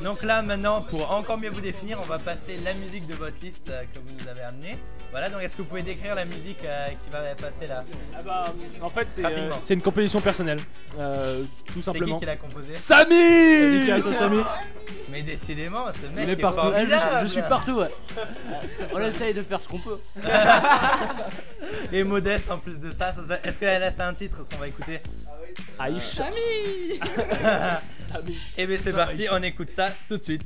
Donc 0.03 0.23
là, 0.23 0.43
maintenant, 0.43 0.81
pour 0.83 1.11
encore 1.13 1.39
mieux 1.39 1.51
vous 1.51 1.61
définir, 1.61 1.99
on 2.03 2.07
va 2.07 2.19
passer 2.19 2.59
la 2.65 2.75
musique 2.75 3.07
de 3.07 3.15
votre 3.15 3.41
liste 3.43 3.69
euh, 3.71 3.83
que 3.95 3.99
vous 3.99 4.15
nous 4.23 4.29
avez 4.29 4.43
amenée. 4.43 4.79
Voilà, 5.11 5.31
donc 5.31 5.43
est-ce 5.43 5.57
que 5.57 5.63
vous 5.63 5.69
pouvez 5.69 5.83
décrire 5.83 6.15
la 6.15 6.27
musique 6.27 6.59
qui 7.03 7.11
va 7.11 7.21
passer 7.35 7.67
là? 7.67 7.83
Ah 8.15 8.23
bah, 8.23 8.53
en 8.83 8.91
fait, 8.91 9.09
c'est 9.09 9.25
euh, 9.25 9.51
une 9.71 9.81
composition 9.81 10.21
personnelle. 10.21 10.61
Euh, 10.99 11.45
tout 11.65 11.81
C'est 11.81 11.93
qui 11.93 11.99
simplement. 11.99 12.19
qui 12.19 12.27
l'a 12.27 12.37
composé 12.37 12.75
Samy 12.77 13.15
Dédicace 13.15 14.07
à 14.07 14.13
Samy. 14.13 14.39
Mais 15.11 15.23
décidément, 15.23 15.91
ce 15.93 16.05
mec 16.07 16.25
Il 16.25 16.31
est 16.31 16.37
partout. 16.37 16.61
formidable. 16.61 17.21
Je 17.23 17.27
suis 17.29 17.43
partout, 17.43 17.77
ouais. 17.79 17.89
On 18.93 19.01
essaye 19.01 19.33
de 19.33 19.43
faire 19.43 19.61
ce 19.61 19.69
qu'on 19.69 19.79
peut. 19.79 19.99
Et 21.93 22.05
modeste 22.05 22.51
en 22.51 22.59
plus 22.59 22.79
de 22.81 22.91
ça. 22.91 23.13
ça- 23.13 23.23
ça- 23.23 23.39
Est-ce 23.45 23.59
que 23.59 23.65
là 23.65 23.91
c'est 23.91 24.03
un 24.03 24.13
titre 24.13 24.43
ce 24.45 24.51
qu'on 24.51 24.59
va 24.59 24.69
écouter? 24.69 25.01
Aïcha. 25.79 26.27
Samy 28.13 28.39
Et 28.57 28.67
bien 28.67 28.77
c'est 28.79 28.93
parti, 28.93 29.27
on 29.33 29.43
écoute 29.43 29.71
ça 29.71 29.89
tout 30.07 30.17
de 30.19 30.23
suite. 30.23 30.43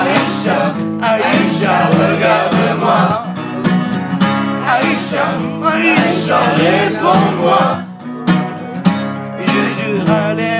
Aïcha, 0.00 0.58
Aïcha, 1.02 1.74
regarde-moi. 1.92 3.00
Aïcha, 4.74 5.24
Aïcha, 5.72 6.38
réponds-moi. 6.56 7.62
Je 9.44 9.62
jurerai 9.76 10.34
les 10.36 10.58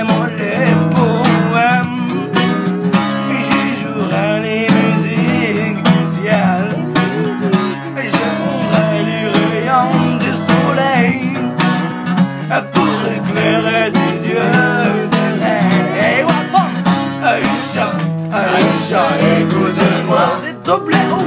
oh. 21.11 21.25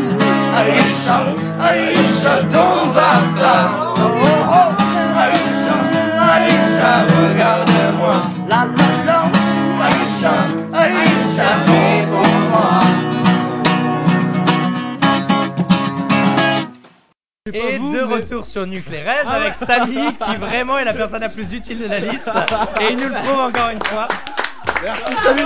Aïcha, 0.57 1.17
Aïcha, 1.61 2.45
t'en 2.53 2.87
vas 2.93 3.23
pas. 3.39 3.71
Oh, 3.97 4.01
oh, 4.01 4.29
oh. 4.49 4.71
Aïcha, 5.19 5.77
Aïcha, 6.33 6.91
regarde-moi. 7.05 8.23
La 8.49 8.67
la 8.77 8.89
la. 9.07 9.19
Aïcha, 9.85 10.35
Aïcha, 10.73 11.49
réponds-moi. 11.67 13.05
Et 17.53 17.79
de 17.79 18.03
retour 18.03 18.47
sur 18.47 18.67
Nuclérez 18.67 19.11
avec 19.29 19.55
Samy 19.55 20.17
qui 20.17 20.37
vraiment 20.37 20.79
est 20.79 20.85
la 20.85 20.95
personne 20.95 21.21
la 21.21 21.29
plus 21.29 21.53
utile 21.53 21.79
de 21.79 21.87
la 21.87 21.99
liste 21.99 22.31
et 22.81 22.93
il 22.93 22.97
nous 22.97 23.09
le 23.09 23.15
prouve 23.15 23.41
encore 23.41 23.71
une 23.71 23.85
fois. 23.85 24.09
Merci 24.83 25.13
Samy 25.23 25.43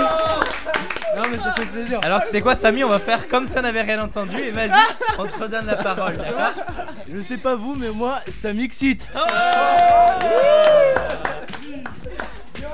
Non 1.19 1.29
mais 1.29 1.37
ça 1.37 1.53
fait 1.53 1.65
plaisir. 1.65 1.99
Alors 2.01 2.21
tu 2.21 2.27
sais 2.27 2.39
quoi 2.39 2.55
Samy, 2.55 2.81
on 2.85 2.89
va 2.89 2.99
faire 2.99 3.27
comme 3.27 3.45
si 3.45 3.57
on 3.57 3.61
n'avait 3.61 3.81
rien 3.81 4.01
entendu 4.01 4.37
et 4.37 4.51
vas-y, 4.51 4.71
on 5.17 5.25
te 5.25 5.35
redonne 5.37 5.65
la 5.65 5.75
parole, 5.75 6.15
d'accord? 6.15 6.53
Je 7.13 7.19
sais 7.19 7.37
pas 7.37 7.55
vous, 7.55 7.75
mais 7.75 7.89
moi, 7.89 8.19
ça 8.31 8.53
m'excite. 8.53 9.05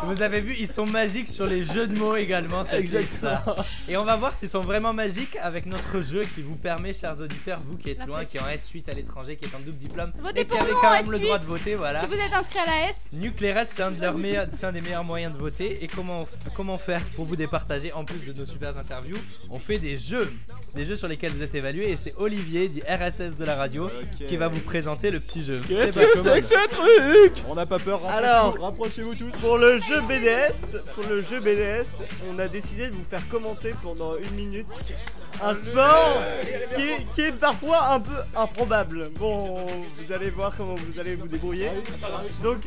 Vous 0.06 0.22
avez 0.22 0.42
vu, 0.42 0.56
ils 0.60 0.68
sont 0.68 0.86
magiques 0.86 1.28
sur 1.28 1.46
les 1.48 1.64
jeux 1.64 1.88
de 1.88 1.96
mots 1.98 2.16
également, 2.16 2.64
cette 2.64 2.80
Exactement. 2.80 3.32
liste-là. 3.32 3.66
Et 3.90 3.98
on 3.98 4.04
va 4.06 4.16
voir 4.16 4.36
s'ils 4.36 4.50
sont 4.50 4.62
vraiment 4.62 4.94
magiques 4.94 5.38
avec 5.42 5.66
notre 5.66 6.02
jeu 6.02 6.24
qui 6.24 6.42
vous 6.42 6.56
permet, 6.56 6.94
chers 6.94 7.20
auditeurs, 7.22 7.60
vous 7.68 7.78
qui 7.78 7.92
êtes 7.92 8.00
La 8.00 8.06
loin, 8.06 8.26
qui 8.26 8.38
est 8.38 8.42
en 8.42 8.46
S8 8.48 8.90
à 8.90 8.94
l'étranger, 8.94 9.36
qui 9.36 9.46
est 9.46 9.56
en 9.56 9.60
double 9.60 9.78
diplôme 9.78 10.12
Votez 10.22 10.42
et 10.42 10.46
qui 10.46 10.50
pour 10.52 10.62
avez 10.62 10.72
nous 10.72 10.78
quand 10.80 10.88
en 10.88 10.92
même 10.92 11.12
le 11.12 11.18
S8. 11.18 11.22
droit 11.22 11.40
de 11.40 11.46
voter, 11.46 11.76
voilà. 11.76 12.02
Si 12.02 12.08
vous 12.08 12.14
êtes 12.14 12.34
inscrit 12.34 12.60
à 12.60 12.66
la 12.66 12.90
S, 12.90 12.96
Nuclérez, 13.14 13.66
c'est 13.66 13.84
un, 13.84 13.92
de 13.92 14.00
leurs 14.02 14.18
meilleurs- 14.18 14.48
c'est 14.52 14.66
un 14.66 14.72
des 14.72 14.82
meilleurs 14.82 15.04
moyens 15.04 15.34
de 15.34 15.38
voter. 15.40 15.84
Et 15.84 15.88
comment, 15.88 16.22
on 16.22 16.24
f- 16.24 16.54
comment 16.56 16.78
faire 16.78 17.02
pour 17.16 17.26
vous 17.26 17.36
départager 17.36 17.92
en 17.94 18.06
plus 18.06 18.24
de 18.26 18.34
nos 18.34 18.46
super 18.46 18.78
interviews? 18.78 19.18
On 19.50 19.60
fait 19.60 19.80
des 19.80 19.98
jeux, 19.98 20.32
des 20.76 20.86
jeux 20.86 20.96
sur 20.96 21.08
lesquels 21.08 21.32
vous 21.32 21.42
êtes 21.44 21.56
évalués. 21.56 21.90
Et 21.92 21.98
c'est 21.98 22.14
Olivier, 22.18 22.70
dit 22.70 22.82
RSS 22.88 23.38
de 23.38 23.46
la 23.46 23.56
radio, 23.56 23.90
qui 24.28 24.38
va 24.38 24.48
vous 24.48 24.60
présenter 24.62 25.12
le 25.12 25.20
petit 25.20 25.44
jeu. 25.44 25.62
Qu'est-ce 25.68 25.98
pas 26.00 26.06
que 26.06 26.18
c'est 26.20 26.42
que 26.42 26.48
ce 26.48 26.70
truc? 26.70 27.44
On 27.50 27.56
n'a 27.56 27.66
pas 27.66 27.80
peur, 27.80 28.06
Alors, 28.06 28.58
rapprochez-vous 28.60 29.16
tous. 29.16 29.32
Pour 29.42 29.58
le 29.58 29.78
jeu 29.80 29.95
BDS, 30.02 30.78
pour 30.94 31.04
le 31.06 31.22
jeu 31.22 31.40
BDS, 31.40 32.04
on 32.30 32.40
a 32.40 32.48
décidé 32.48 32.90
de 32.90 32.96
vous 32.96 33.04
faire 33.04 33.28
commenter 33.30 33.74
pendant 33.82 34.16
une 34.18 34.32
minute 34.36 34.68
un 35.42 35.54
sport 35.54 36.22
qui 36.76 36.82
est, 36.82 37.12
qui 37.12 37.22
est 37.22 37.32
parfois 37.34 37.92
un 37.94 38.00
peu 38.00 38.16
improbable. 38.36 39.10
Bon, 39.20 39.66
vous 39.66 40.14
allez 40.14 40.30
voir 40.30 40.56
comment 40.56 40.76
vous 40.76 41.00
allez 41.00 41.16
vous 41.16 41.28
débrouiller. 41.28 41.70
Donc, 42.42 42.60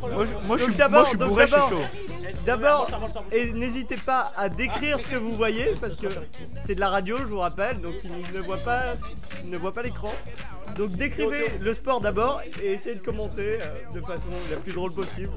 Moi, 0.00 0.26
je- 0.26 0.46
moi, 0.46 0.56
je 0.56 0.62
donc 0.64 0.70
suis- 0.70 0.74
d'abord, 0.74 1.00
moi, 1.00 1.04
je 1.04 1.08
suis 1.10 1.18
donc 1.18 1.28
bourré, 1.28 1.42
je 1.46 1.48
suis 1.48 1.56
d'abord- 1.56 1.70
chaud. 1.70 1.86
D'abord, 2.46 2.90
et 3.32 3.52
n'hésitez 3.52 3.96
pas 3.98 4.32
à 4.36 4.48
décrire 4.48 5.00
ce 5.00 5.08
que 5.10 5.16
vous 5.16 5.36
voyez 5.36 5.74
parce 5.80 5.96
que 5.96 6.06
c'est 6.64 6.74
de 6.74 6.80
la 6.80 6.88
radio, 6.88 7.18
je 7.18 7.24
vous 7.24 7.38
rappelle, 7.38 7.80
donc 7.80 7.94
ils 8.04 8.10
ne 8.34 8.40
voient 8.42 8.56
pas, 8.56 8.94
ils 9.44 9.50
ne 9.50 9.58
voient 9.58 9.72
pas 9.74 9.82
l'écran. 9.82 10.12
Donc 10.74 10.90
décrivez 10.92 11.58
le 11.60 11.74
sport 11.74 12.00
d'abord 12.00 12.42
et 12.62 12.72
essayez 12.72 12.96
de 12.96 13.00
commenter 13.00 13.60
euh, 13.62 13.92
de 13.94 14.00
façon 14.00 14.28
la 14.50 14.56
plus 14.56 14.72
drôle 14.72 14.92
possible. 14.92 15.30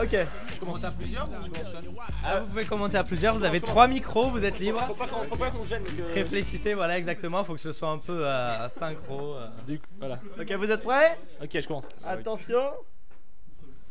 Ok. 0.00 0.16
Je 0.54 0.60
commence 0.60 0.84
à 0.84 0.90
plusieurs 0.92 1.28
ou 1.28 1.32
je 1.44 1.50
commence 1.50 1.72
seul 1.72 1.84
Ah, 2.24 2.40
vous 2.40 2.46
pouvez 2.46 2.64
commenter 2.64 2.96
à 2.96 3.04
plusieurs, 3.04 3.34
vous 3.34 3.44
avez 3.44 3.60
trois 3.60 3.88
micros, 3.88 4.30
vous 4.30 4.44
êtes 4.44 4.58
libre. 4.58 4.80
Faut 4.86 4.94
pas 4.94 5.06
qu'on 5.06 5.24
faut 5.28 5.36
pas 5.36 5.50
qu'on 5.50 5.64
gêne. 5.64 5.82
donc, 5.82 5.92
euh, 6.00 6.06
Réfléchissez, 6.14 6.74
voilà 6.74 6.96
exactement, 6.96 7.42
faut 7.44 7.54
que 7.54 7.60
ce 7.60 7.72
soit 7.72 7.90
un 7.90 7.98
peu 7.98 8.26
euh, 8.26 8.68
synchro. 8.68 9.34
euh. 9.34 9.48
Du- 9.66 9.80
Voilà. 9.98 10.20
Ok, 10.38 10.52
vous 10.52 10.70
êtes 10.70 10.82
prêts? 10.82 11.18
Ok, 11.42 11.50
je 11.60 11.66
commence. 11.66 11.84
Attention. 12.04 12.70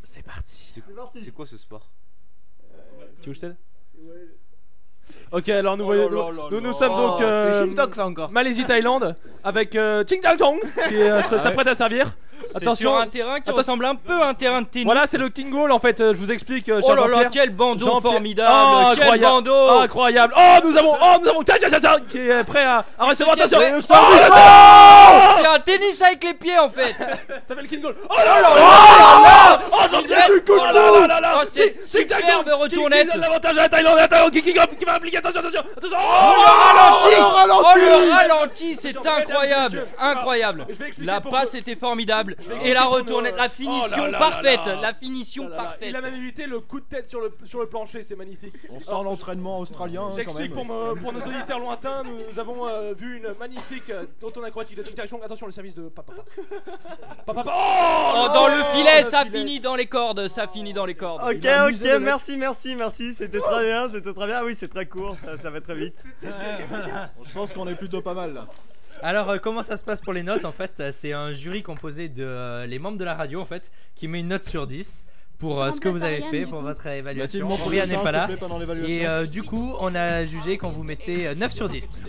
C'est 0.02 0.24
parti. 0.24 0.72
C'est 0.74 0.96
parti. 0.96 1.24
C'est 1.24 1.32
quoi 1.32 1.46
ce 1.46 1.58
sport? 1.58 1.90
Tu 3.22 3.28
veux 3.30 3.34
que 3.34 3.34
je 3.34 3.40
t'aide? 3.42 3.56
Ok, 5.32 5.50
alors 5.50 5.78
nous, 5.78 5.86
voyons, 5.86 6.10
nous, 6.10 6.74
sommes 6.74 6.90
donc 6.90 7.18
Oh, 7.20 7.24
euh, 7.24 7.62
c'est 7.62 7.68
Shintok, 7.68 7.96
ça, 7.96 8.08
encore. 8.08 8.32
Malaisie 8.32 8.66
Thaïlande 8.66 9.16
avec 9.44 9.76
euh, 9.76 10.04
Ching 10.08 10.22
Dang 10.22 10.38
Tong 10.38 10.60
qui 10.88 10.96
euh, 10.96 11.22
Ah 11.24 11.38
s'apprête 11.38 11.68
à 11.68 11.76
servir. 11.76 12.06
C'est 12.58 12.76
sur 12.76 12.96
un 12.96 13.08
terrain 13.08 13.40
qui 13.40 13.52
ressemble 13.52 13.86
un 13.86 13.96
peu 13.96 14.22
à 14.22 14.28
un 14.28 14.34
terrain 14.34 14.62
de 14.62 14.68
tennis. 14.68 14.86
Voilà, 14.86 15.06
c'est 15.08 15.18
le 15.18 15.30
King 15.30 15.52
Ball 15.52 15.72
en 15.72 15.80
fait. 15.80 16.00
euh, 16.02 16.14
je 16.14 16.20
vous 16.20 16.32
explique. 16.32 16.68
euh, 16.70 16.82
Oh 16.84 16.94
là 16.94 17.08
là, 17.08 17.26
quel 17.32 17.52
bandeau 17.52 18.00
formidable, 18.02 18.52
Oh, 18.52 18.92
quel 18.96 19.04
incroyable, 19.04 19.22
bandeau. 19.22 19.70
Incroyable. 19.82 20.34
Oh, 20.38 20.58
nous 20.64 20.78
avons, 20.78 20.96
oh, 21.02 21.16
nous 21.22 21.30
avons, 21.30 21.44
tiens, 21.44 21.56
tiens, 21.60 21.80
tiens, 21.80 21.96
qui 22.10 22.18
est 22.18 22.44
prêt 22.44 22.64
à, 22.64 22.84
à 22.98 23.06
recevoir. 23.06 23.36
Attention. 23.36 23.60
c'est 23.82 23.94
Oh, 23.94 23.96
Oh, 24.32 25.42
oh 25.42 25.54
un 25.56 25.60
tennis 25.60 26.02
avec 26.02 26.24
les 26.24 26.34
pieds 26.34 26.58
en 26.60 26.70
fait. 26.70 26.94
Ça 26.98 27.16
s'appelle 27.46 27.68
King 27.68 27.82
Ball. 27.82 27.96
Oh 28.10 28.14
là 28.18 28.42
là 28.42 28.50
Oh, 28.52 29.24
là 29.24 29.62
oh, 29.72 29.78
j'en 29.92 30.02
sais 30.02 30.26
plus, 30.28 30.42
coup 30.44 30.54
de 30.60 31.02
Oh 31.04 31.08
là 31.08 31.20
là 31.20 31.40
Oh, 31.42 31.46
C'est 31.52 31.76
superbe 31.86 32.50
retournette 32.50 33.16
l'avantage 33.16 33.58
à 33.58 33.62
la 33.62 33.70
Thaïlande, 33.70 33.98
la 33.98 34.30
qui, 34.30 34.52
va 34.52 34.64
appliquer. 34.94 35.18
Attention, 35.18 35.40
attention, 35.40 35.62
attention. 35.78 35.98
Oh 36.00 36.34
le 36.38 36.50
ralenti 36.68 37.16
Oh 37.50 37.78
le 37.78 38.12
ralenti, 38.12 38.76
c'est 38.76 38.90
Attention, 38.90 39.12
incroyable. 39.18 39.88
Incroyable 40.00 40.68
La 41.00 41.22
passe 41.22 41.54
était 41.54 41.76
formidable 41.76 42.36
Et 42.64 42.74
la 42.74 42.86
retournette, 42.86 43.36
la 43.36 43.46
Oh 43.48 43.50
finition 43.50 44.04
là 44.06 44.12
là 44.12 44.18
parfaite 44.20 44.60
là 44.66 44.76
là. 44.76 44.82
La 44.82 44.94
finition 44.94 45.44
Oh 45.46 45.50
là 45.50 45.56
là. 45.58 45.64
parfaite 45.64 45.88
Il 45.90 45.96
a 45.96 46.02
même 46.02 46.14
évité 46.16 46.46
le 46.46 46.60
coup 46.60 46.80
de 46.80 46.86
tête 46.86 47.10
sur 47.10 47.20
le, 47.22 47.32
sur 47.46 47.60
le 47.60 47.68
plancher, 47.68 48.04
c'est 48.04 48.16
magnifique. 48.16 48.54
On 48.70 48.80
sent 48.80 48.92
l'entraînement 49.04 49.60
australien 49.60 50.10
J'explique 50.16 50.54
pour, 50.54 50.66
pour 50.66 51.14
nos 51.14 51.20
auditeurs 51.22 51.60
lointains, 51.60 52.04
nous 52.04 52.40
avons 52.40 52.68
euh, 52.68 52.94
vu 52.94 53.18
une 53.18 53.34
magnifique 53.40 53.90
euh, 53.90 54.06
automne 54.22 54.46
acrobatique 54.46 54.78
de 54.78 54.84
Ching 54.84 54.96
Chong. 55.08 55.22
Attention, 55.24 55.46
le 55.46 55.52
service 55.52 55.76
de 55.76 55.90
papa. 55.90 56.14
Papa. 57.26 57.44
Papa. 57.44 57.54
Oh, 57.56 58.12
Oh 58.12 58.18
non, 58.28 58.34
dans 58.34 58.48
le 58.48 58.64
filet, 58.76 59.02
le 59.04 59.08
ça 59.10 59.24
filet. 59.26 59.40
finit 59.40 59.60
dans 59.60 59.76
les 59.76 59.86
cordes, 59.86 60.28
ça 60.28 60.48
finit 60.48 60.74
dans 60.74 60.86
les 60.86 60.96
cordes 60.96 61.22
Ok, 61.24 61.46
ok, 61.70 62.00
merci, 62.02 62.38
merci, 62.38 62.76
merci. 62.76 63.14
C'était 63.14 63.40
très 63.40 63.66
bien, 63.66 63.90
c'était 63.90 64.14
très 64.14 64.26
bien. 64.28 64.44
Oui, 64.44 64.56
c'est 64.56 64.68
très 64.68 64.86
court, 64.88 65.16
ça, 65.16 65.38
ça 65.38 65.50
va 65.52 65.62
très 65.62 65.76
vite. 65.76 66.04
Je 66.24 67.32
pense 67.34 67.54
qu'on 67.54 67.68
est 67.68 67.76
plutôt 67.76 68.02
pas 68.02 68.14
mal 68.14 68.34
là. 68.34 68.48
Alors 69.02 69.30
euh, 69.30 69.38
comment 69.38 69.64
ça 69.64 69.78
se 69.78 69.84
passe 69.84 70.02
pour 70.02 70.14
les 70.14 70.24
notes 70.24 70.46
en 70.46 70.52
fait? 70.52 70.72
Euh, 70.80 70.92
C'est 70.92 71.14
un 71.14 71.32
jury 71.34 71.64
composé 71.64 72.10
de 72.10 72.24
euh, 72.24 72.66
les 72.66 72.80
membres 72.80 72.98
de 72.98 73.06
la 73.06 73.14
radio 73.16 73.40
en 73.42 73.46
fait 73.46 73.72
qui 73.96 74.08
met 74.08 74.20
une 74.20 74.28
note 74.30 74.44
sur 74.46 74.68
10 74.68 75.06
pour 75.38 75.64
euh, 75.64 75.72
ce 75.72 75.80
que 75.80 75.88
vous 75.88 76.04
avez 76.04 76.20
fait, 76.22 76.46
pour 76.46 76.60
votre 76.62 76.86
évaluation. 76.88 77.50
Aurélien 77.50 77.84
le 77.86 77.90
n'est 77.92 77.96
pas 77.96 78.02
s'il 78.04 78.12
te 78.12 78.16
là. 78.18 78.26
plaît, 78.28 78.36
pendant 78.38 78.60
l'évaluation. 78.60 78.94
Et 78.94 79.08
euh, 79.08 79.26
du 79.26 79.42
coup, 79.44 79.74
on 79.80 79.96
a 79.96 80.26
jugé 80.26 80.58
qu'on 80.58 80.70
vous 80.70 80.84
mettait 80.84 81.28
euh, 81.28 81.36
9 81.36 81.50
sur 81.54 81.70
10. 81.70 82.02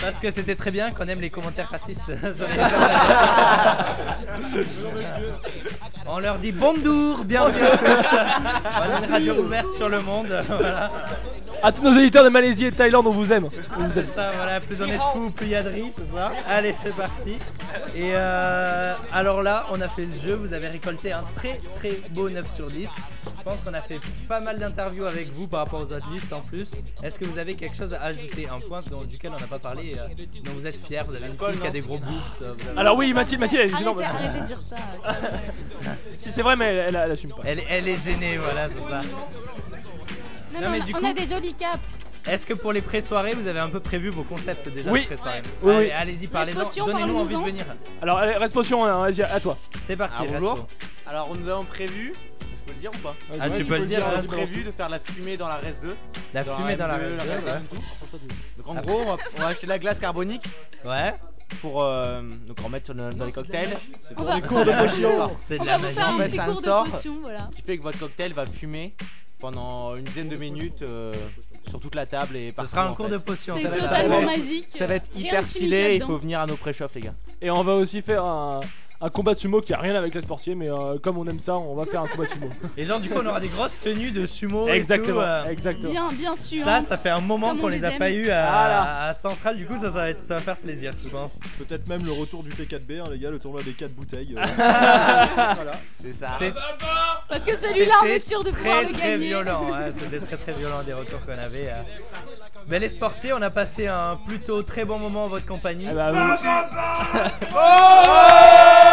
Parce 0.00 0.20
que 0.20 0.30
c'était 0.30 0.54
très 0.54 0.70
bien 0.70 0.92
qu'on 0.92 1.08
aime 1.08 1.20
les 1.20 1.30
commentaires 1.30 1.68
racistes 1.68 2.04
sur 2.32 2.46
les 2.46 2.54
On 6.06 6.20
leur 6.20 6.38
dit 6.38 6.52
bonjour, 6.52 7.24
bienvenue 7.24 7.64
à 7.64 7.76
tous. 7.76 8.06
On 8.78 9.02
est 9.02 9.06
une 9.06 9.10
radio 9.12 9.34
ouverte 9.42 9.72
sur 9.72 9.88
le 9.88 10.00
monde. 10.02 10.28
Voilà. 10.48 10.90
À 11.66 11.72
tous 11.72 11.82
nos 11.82 11.92
éditeurs 11.98 12.22
de 12.22 12.28
Malaisie 12.28 12.66
et 12.66 12.70
de 12.70 12.76
Thaïlande, 12.76 13.08
on 13.08 13.10
vous 13.10 13.32
aime. 13.32 13.48
On 13.76 13.82
vous 13.88 13.98
aime. 13.98 14.04
ça, 14.04 14.30
voilà, 14.36 14.60
plus 14.60 14.80
on 14.80 14.84
est 14.86 14.96
de 14.96 15.02
fous, 15.02 15.30
plus 15.32 15.46
il 15.46 15.50
y 15.50 15.54
a 15.56 15.64
de 15.64 15.68
riz, 15.68 15.90
c'est 15.96 16.06
ça 16.14 16.30
Allez, 16.48 16.72
c'est 16.74 16.94
parti. 16.94 17.32
Et 17.96 18.12
euh, 18.14 18.94
alors 19.12 19.42
là, 19.42 19.66
on 19.72 19.80
a 19.80 19.88
fait 19.88 20.04
le 20.06 20.14
jeu, 20.14 20.34
vous 20.34 20.52
avez 20.52 20.68
récolté 20.68 21.10
un 21.12 21.24
très 21.34 21.60
très 21.74 22.00
beau 22.12 22.30
9 22.30 22.46
sur 22.48 22.66
10. 22.70 22.88
Je 23.36 23.42
pense 23.42 23.62
qu'on 23.62 23.74
a 23.74 23.80
fait 23.80 23.98
pas 24.28 24.38
mal 24.40 24.60
d'interviews 24.60 25.06
avec 25.06 25.32
vous 25.34 25.48
par 25.48 25.58
rapport 25.64 25.80
aux 25.80 25.92
autres 25.92 26.08
listes 26.12 26.32
en 26.32 26.40
plus. 26.40 26.76
Est-ce 27.02 27.18
que 27.18 27.24
vous 27.24 27.38
avez 27.38 27.54
quelque 27.54 27.76
chose 27.76 27.94
à 27.94 28.02
ajouter 28.04 28.46
Un 28.48 28.60
point 28.60 28.78
dont- 28.88 29.02
duquel 29.02 29.32
on 29.36 29.40
n'a 29.40 29.48
pas 29.48 29.58
parlé, 29.58 29.96
euh, 29.98 30.06
dont 30.44 30.52
vous 30.54 30.68
êtes 30.68 30.78
fier, 30.78 31.04
vous 31.04 31.16
avez 31.16 31.26
une 31.26 31.36
fille 31.36 31.58
qui 31.60 31.66
a 31.66 31.70
des 31.70 31.80
gros 31.80 31.98
boobs. 31.98 32.06
euh, 32.42 32.52
vous 32.56 32.68
avez- 32.68 32.78
Alors 32.78 32.96
oui, 32.96 33.12
Mathilde, 33.12 33.40
Mathilde, 33.40 33.62
elle 33.64 33.74
est 33.74 33.76
gênante. 33.76 33.98
Arrêtez, 34.00 34.24
arrêtez 34.28 34.40
de 34.40 34.46
dire 34.46 34.60
ça. 34.62 34.76
Si 36.20 36.30
c'est 36.30 36.42
vrai, 36.42 36.54
mais 36.56 36.66
elle, 36.66 36.78
elle, 36.88 37.00
elle 37.04 37.10
assume 37.12 37.30
pas. 37.30 37.42
Elle, 37.44 37.60
elle 37.68 37.88
est 37.88 38.02
gênée, 38.02 38.38
voilà, 38.38 38.68
c'est 38.68 38.80
ça. 38.80 39.00
Non, 40.56 40.62
Non, 40.62 40.70
mais 40.70 40.78
mais 40.78 40.82
on, 40.82 40.84
du 40.86 40.92
a- 40.92 40.96
on 40.96 41.00
coup- 41.00 41.06
a 41.06 41.12
des 41.12 41.26
jolis 41.26 41.54
caps. 41.54 41.78
Est-ce 42.26 42.44
que 42.44 42.54
pour 42.54 42.72
les 42.72 42.80
pré-soirées, 42.82 43.34
vous 43.34 43.46
avez 43.46 43.60
un 43.60 43.68
peu 43.68 43.78
prévu 43.78 44.08
vos 44.08 44.24
concepts 44.24 44.68
déjà 44.68 44.90
Oui. 44.90 45.02
de 45.02 45.06
pré-soirée 45.06 45.42
Oui, 45.62 45.74
Allez, 45.74 45.84
oui. 45.86 45.90
Allez-y, 45.92 46.26
parlez-en, 46.26 46.64
potions, 46.64 46.84
donnez-nous 46.86 47.14
envie 47.16 47.34
de 47.34 47.38
parlez-nous-en. 47.40 47.64
venir. 47.64 47.64
Alors, 48.02 48.18
allez, 48.18 48.32
reste 48.36 48.52
potion, 48.54 48.84
hein, 48.84 48.98
vas-y, 49.00 49.22
à 49.22 49.38
toi. 49.38 49.56
C'est 49.82 49.96
parti, 49.96 50.22
Ah, 50.26 50.32
bonjour. 50.32 50.66
Alors 51.06 51.32
nous 51.36 51.48
avons 51.48 51.64
prévu, 51.64 52.14
je 52.40 52.46
peux 52.66 52.72
le 52.72 52.80
dire 52.80 52.90
ou 52.92 52.98
pas 52.98 53.14
Ah, 53.38 53.48
tu 53.48 53.64
peux 53.64 53.78
le 53.78 53.84
dire, 53.84 54.00
On 54.12 54.18
a 54.18 54.22
prévu 54.24 54.64
de 54.64 54.72
faire 54.72 54.88
la 54.88 54.98
fumée 54.98 55.36
dans 55.36 55.46
la 55.46 55.58
RES 55.58 55.74
2. 55.80 55.96
La 56.34 56.42
Dans 56.42 56.56
fumée 56.56 56.74
dans 56.76 56.88
la 56.88 56.98
M2, 56.98 57.00
RES 57.00 57.10
2, 57.10 57.30
RES 57.30 57.44
ouais. 57.44 57.50
1 57.52 57.58
et 57.58 57.62
tout. 57.62 58.18
Donc 58.58 58.68
en 58.68 58.74
gros, 58.80 59.00
on 59.02 59.14
va, 59.14 59.16
on 59.36 59.40
va 59.42 59.46
acheter 59.48 59.66
de 59.66 59.70
la 59.72 59.78
glace 59.78 60.00
carbonique. 60.00 60.44
Ouais. 60.84 61.14
Pour 61.60 61.80
euh, 61.84 62.22
donc 62.48 62.56
en 62.64 62.68
mettre 62.68 62.86
sur 62.86 62.94
nos- 62.96 63.12
dans 63.12 63.24
les 63.24 63.30
cocktails. 63.30 63.76
C'est 64.02 64.14
On 64.14 64.16
pour 64.16 64.24
va- 64.26 64.34
les 64.34 64.42
cours 64.42 64.64
de 64.64 64.72
potion. 64.72 65.30
C'est 65.38 65.60
On 65.60 65.62
de 65.62 65.66
va 65.68 65.72
la 65.72 65.78
vous 65.78 65.84
magie. 65.84 65.96
faire 65.96 66.08
un 66.08 66.48
un 66.48 66.52
cours 66.52 66.60
de 66.60 66.66
sort 66.66 66.84
potion, 66.90 67.18
voilà. 67.22 67.48
qui 67.54 67.62
fait 67.62 67.78
que 67.78 67.82
votre 67.84 68.00
cocktail 68.00 68.32
va 68.32 68.46
fumer 68.46 68.96
pendant 69.50 69.94
une 69.94 70.02
dizaine 70.02 70.28
de 70.28 70.34
minutes 70.36 70.82
euh, 70.82 71.14
sur 71.68 71.78
toute 71.78 71.94
la 71.94 72.04
table 72.04 72.36
et 72.36 72.48
Ce 72.50 72.54
partout, 72.56 72.70
sera 72.72 72.86
un 72.86 72.90
en 72.90 72.94
cours 72.94 73.06
fait. 73.06 73.12
de 73.12 73.18
potion. 73.18 73.54
C'est 73.56 73.64
ça 73.64 73.68
va 73.70 73.76
être- 73.76 73.82
totalement 73.84 74.20
ça 74.20 74.26
va 74.26 74.32
être- 74.32 74.38
magique. 74.40 74.66
Ça 74.70 74.86
va 74.88 74.94
être 74.96 75.10
Rien 75.14 75.24
hyper 75.28 75.42
de 75.42 75.46
chimique 75.46 75.56
stylé, 75.62 75.76
il 75.78 75.82
là-dedans. 75.92 76.06
faut 76.08 76.18
venir 76.18 76.40
à 76.40 76.46
nos 76.46 76.56
préchauffes 76.56 76.94
les 76.96 77.00
gars. 77.02 77.14
Et 77.40 77.50
on 77.50 77.62
va 77.62 77.74
aussi 77.74 78.02
faire 78.02 78.24
un, 78.24 78.58
un 79.00 79.10
combat 79.10 79.34
de 79.34 79.38
sumo 79.38 79.60
qui 79.60 79.74
a 79.74 79.78
rien 79.78 79.94
avec 79.94 80.14
les 80.14 80.20
sportiers, 80.22 80.54
mais 80.54 80.70
euh, 80.70 80.98
comme 81.02 81.18
on 81.18 81.26
aime 81.26 81.38
ça, 81.40 81.56
on 81.56 81.74
va 81.74 81.84
faire 81.84 82.00
un 82.02 82.06
combat 82.06 82.24
de 82.24 82.30
sumo. 82.30 82.48
Et 82.76 82.86
genre, 82.86 82.98
du 82.98 83.10
coup, 83.10 83.18
on 83.22 83.26
aura 83.26 83.40
des 83.40 83.48
grosses 83.48 83.78
tenues 83.78 84.10
de 84.10 84.24
sumo. 84.26 84.68
et 84.68 84.72
Exactement, 84.72 85.20
tout, 85.20 85.26
euh. 85.26 85.44
exactement. 85.50 85.90
Bien, 85.90 86.08
bien 86.12 86.34
sûr. 86.36 86.64
Ça, 86.64 86.80
ça 86.80 86.96
fait 86.96 87.10
un 87.10 87.20
moment 87.20 87.54
qu'on 87.56 87.64
on 87.64 87.68
les 87.68 87.78
les 87.78 87.84
a 87.84 87.90
pas 87.92 88.10
eu 88.10 88.30
à, 88.30 88.46
Voilà. 88.50 89.06
à 89.08 89.12
Centrale. 89.12 89.56
Du 89.58 89.66
coup, 89.66 89.76
ça, 89.76 89.90
ça, 89.90 89.98
va 89.98 90.08
être, 90.10 90.20
ça 90.20 90.34
va 90.36 90.40
faire 90.40 90.56
plaisir, 90.56 90.92
je 91.02 91.08
pense. 91.10 91.40
Peut-être 91.58 91.86
même 91.88 92.04
le 92.04 92.12
retour 92.12 92.42
du 92.42 92.50
T4B, 92.50 93.00
hein, 93.00 93.04
les 93.10 93.18
gars, 93.18 93.30
le 93.30 93.38
tournoi 93.38 93.62
des 93.62 93.72
4 93.74 93.92
bouteilles. 93.92 94.34
euh. 94.36 94.44
voilà. 94.56 95.72
C'est 96.00 96.12
ça. 96.14 96.30
C'est 96.38 96.52
Parce 97.28 97.44
que 97.44 97.56
celui-là, 97.56 97.94
on 98.02 98.06
est 98.06 98.26
sûr 98.26 98.42
de 98.44 98.50
pouvoir 98.50 98.76
très 98.78 98.86
le 98.86 98.92
très 98.94 99.08
gagner. 99.12 99.26
violent. 99.26 99.66
hein, 99.74 99.90
C'était 99.90 100.20
très 100.20 100.36
très 100.36 100.52
violent 100.54 100.82
des 100.84 100.94
retours 100.94 101.20
qu'on 101.26 101.32
avait. 101.32 101.68
euh. 101.68 101.82
Mais 102.68 102.78
les 102.78 102.88
sportiers, 102.88 103.32
on 103.32 103.42
a 103.42 103.50
passé 103.50 103.86
un 103.86 104.16
plutôt 104.24 104.62
très 104.62 104.84
bon 104.84 104.98
moment 104.98 105.24
en 105.24 105.28
votre 105.28 105.46
compagnie. 105.46 105.86
Ah 105.90 105.94
bah 105.94 106.10
oui. 106.12 106.18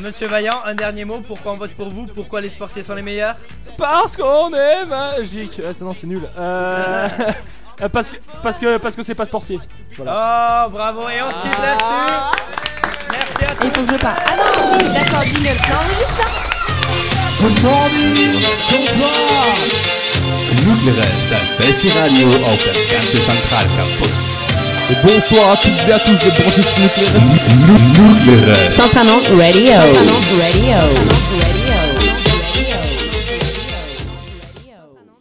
Monsieur 0.00 0.26
Vaillant, 0.28 0.60
un 0.64 0.74
dernier 0.74 1.04
mot. 1.04 1.20
Pourquoi 1.20 1.52
on 1.52 1.56
vote 1.56 1.74
pour 1.74 1.90
vous? 1.90 2.06
Pourquoi 2.06 2.40
les 2.40 2.48
sportiers 2.48 2.82
sont 2.82 2.94
les 2.94 3.02
meilleurs? 3.02 3.36
Parce 3.76 4.16
qu'on 4.16 4.52
est 4.52 4.84
magique. 4.86 5.60
Ah, 5.64 5.72
non, 5.80 5.92
c'est 5.92 6.06
nul. 6.06 6.22
Euh, 6.38 7.08
parce 7.92 8.08
que 8.08 8.16
parce 8.42 8.58
que 8.58 8.78
parce 8.78 8.96
que 8.96 9.02
c'est 9.02 9.14
pas 9.14 9.24
sportier. 9.24 9.58
Voilà. 9.96 10.66
Oh, 10.66 10.70
bravo. 10.70 11.02
Et 11.08 11.22
on 11.22 11.30
se 11.30 11.42
quitte 11.42 11.58
là-dessus. 11.58 12.52
Merci 13.10 13.44
à 13.44 13.64
Il 13.64 13.70
faut 13.70 13.82
que 13.82 13.92
je 13.92 13.98
parle. 13.98 14.16
Ah 14.26 14.36
non, 14.36 14.78
oui, 14.78 14.84
d'accord, 14.94 15.18
enregistre 15.18 16.18
là 16.18 16.52
Good 17.40 17.62
morning, 17.62 18.40
Sonntag! 18.68 20.02
Fluggerät, 20.62 21.30
das 21.30 21.56
beste 21.56 21.88
Radio 21.98 22.28
auf 22.46 22.64
das 22.64 22.88
ganze 22.88 23.18
Zentralcampus. 23.20 24.31
Et 24.90 24.94
bonsoir 25.04 25.52
à 25.52 25.56
toutes 25.56 25.88
et 25.88 25.92
à 25.92 25.98
tous 25.98 26.12
de 26.12 26.30
brancher 26.30 26.62
sur 26.62 26.80
nucléaire. 26.80 27.10
Fluggerät. 27.94 28.70
Santanon 28.70 29.20
Radio. 29.38 29.72
Santanon 29.74 30.20
Radio. 30.40 31.41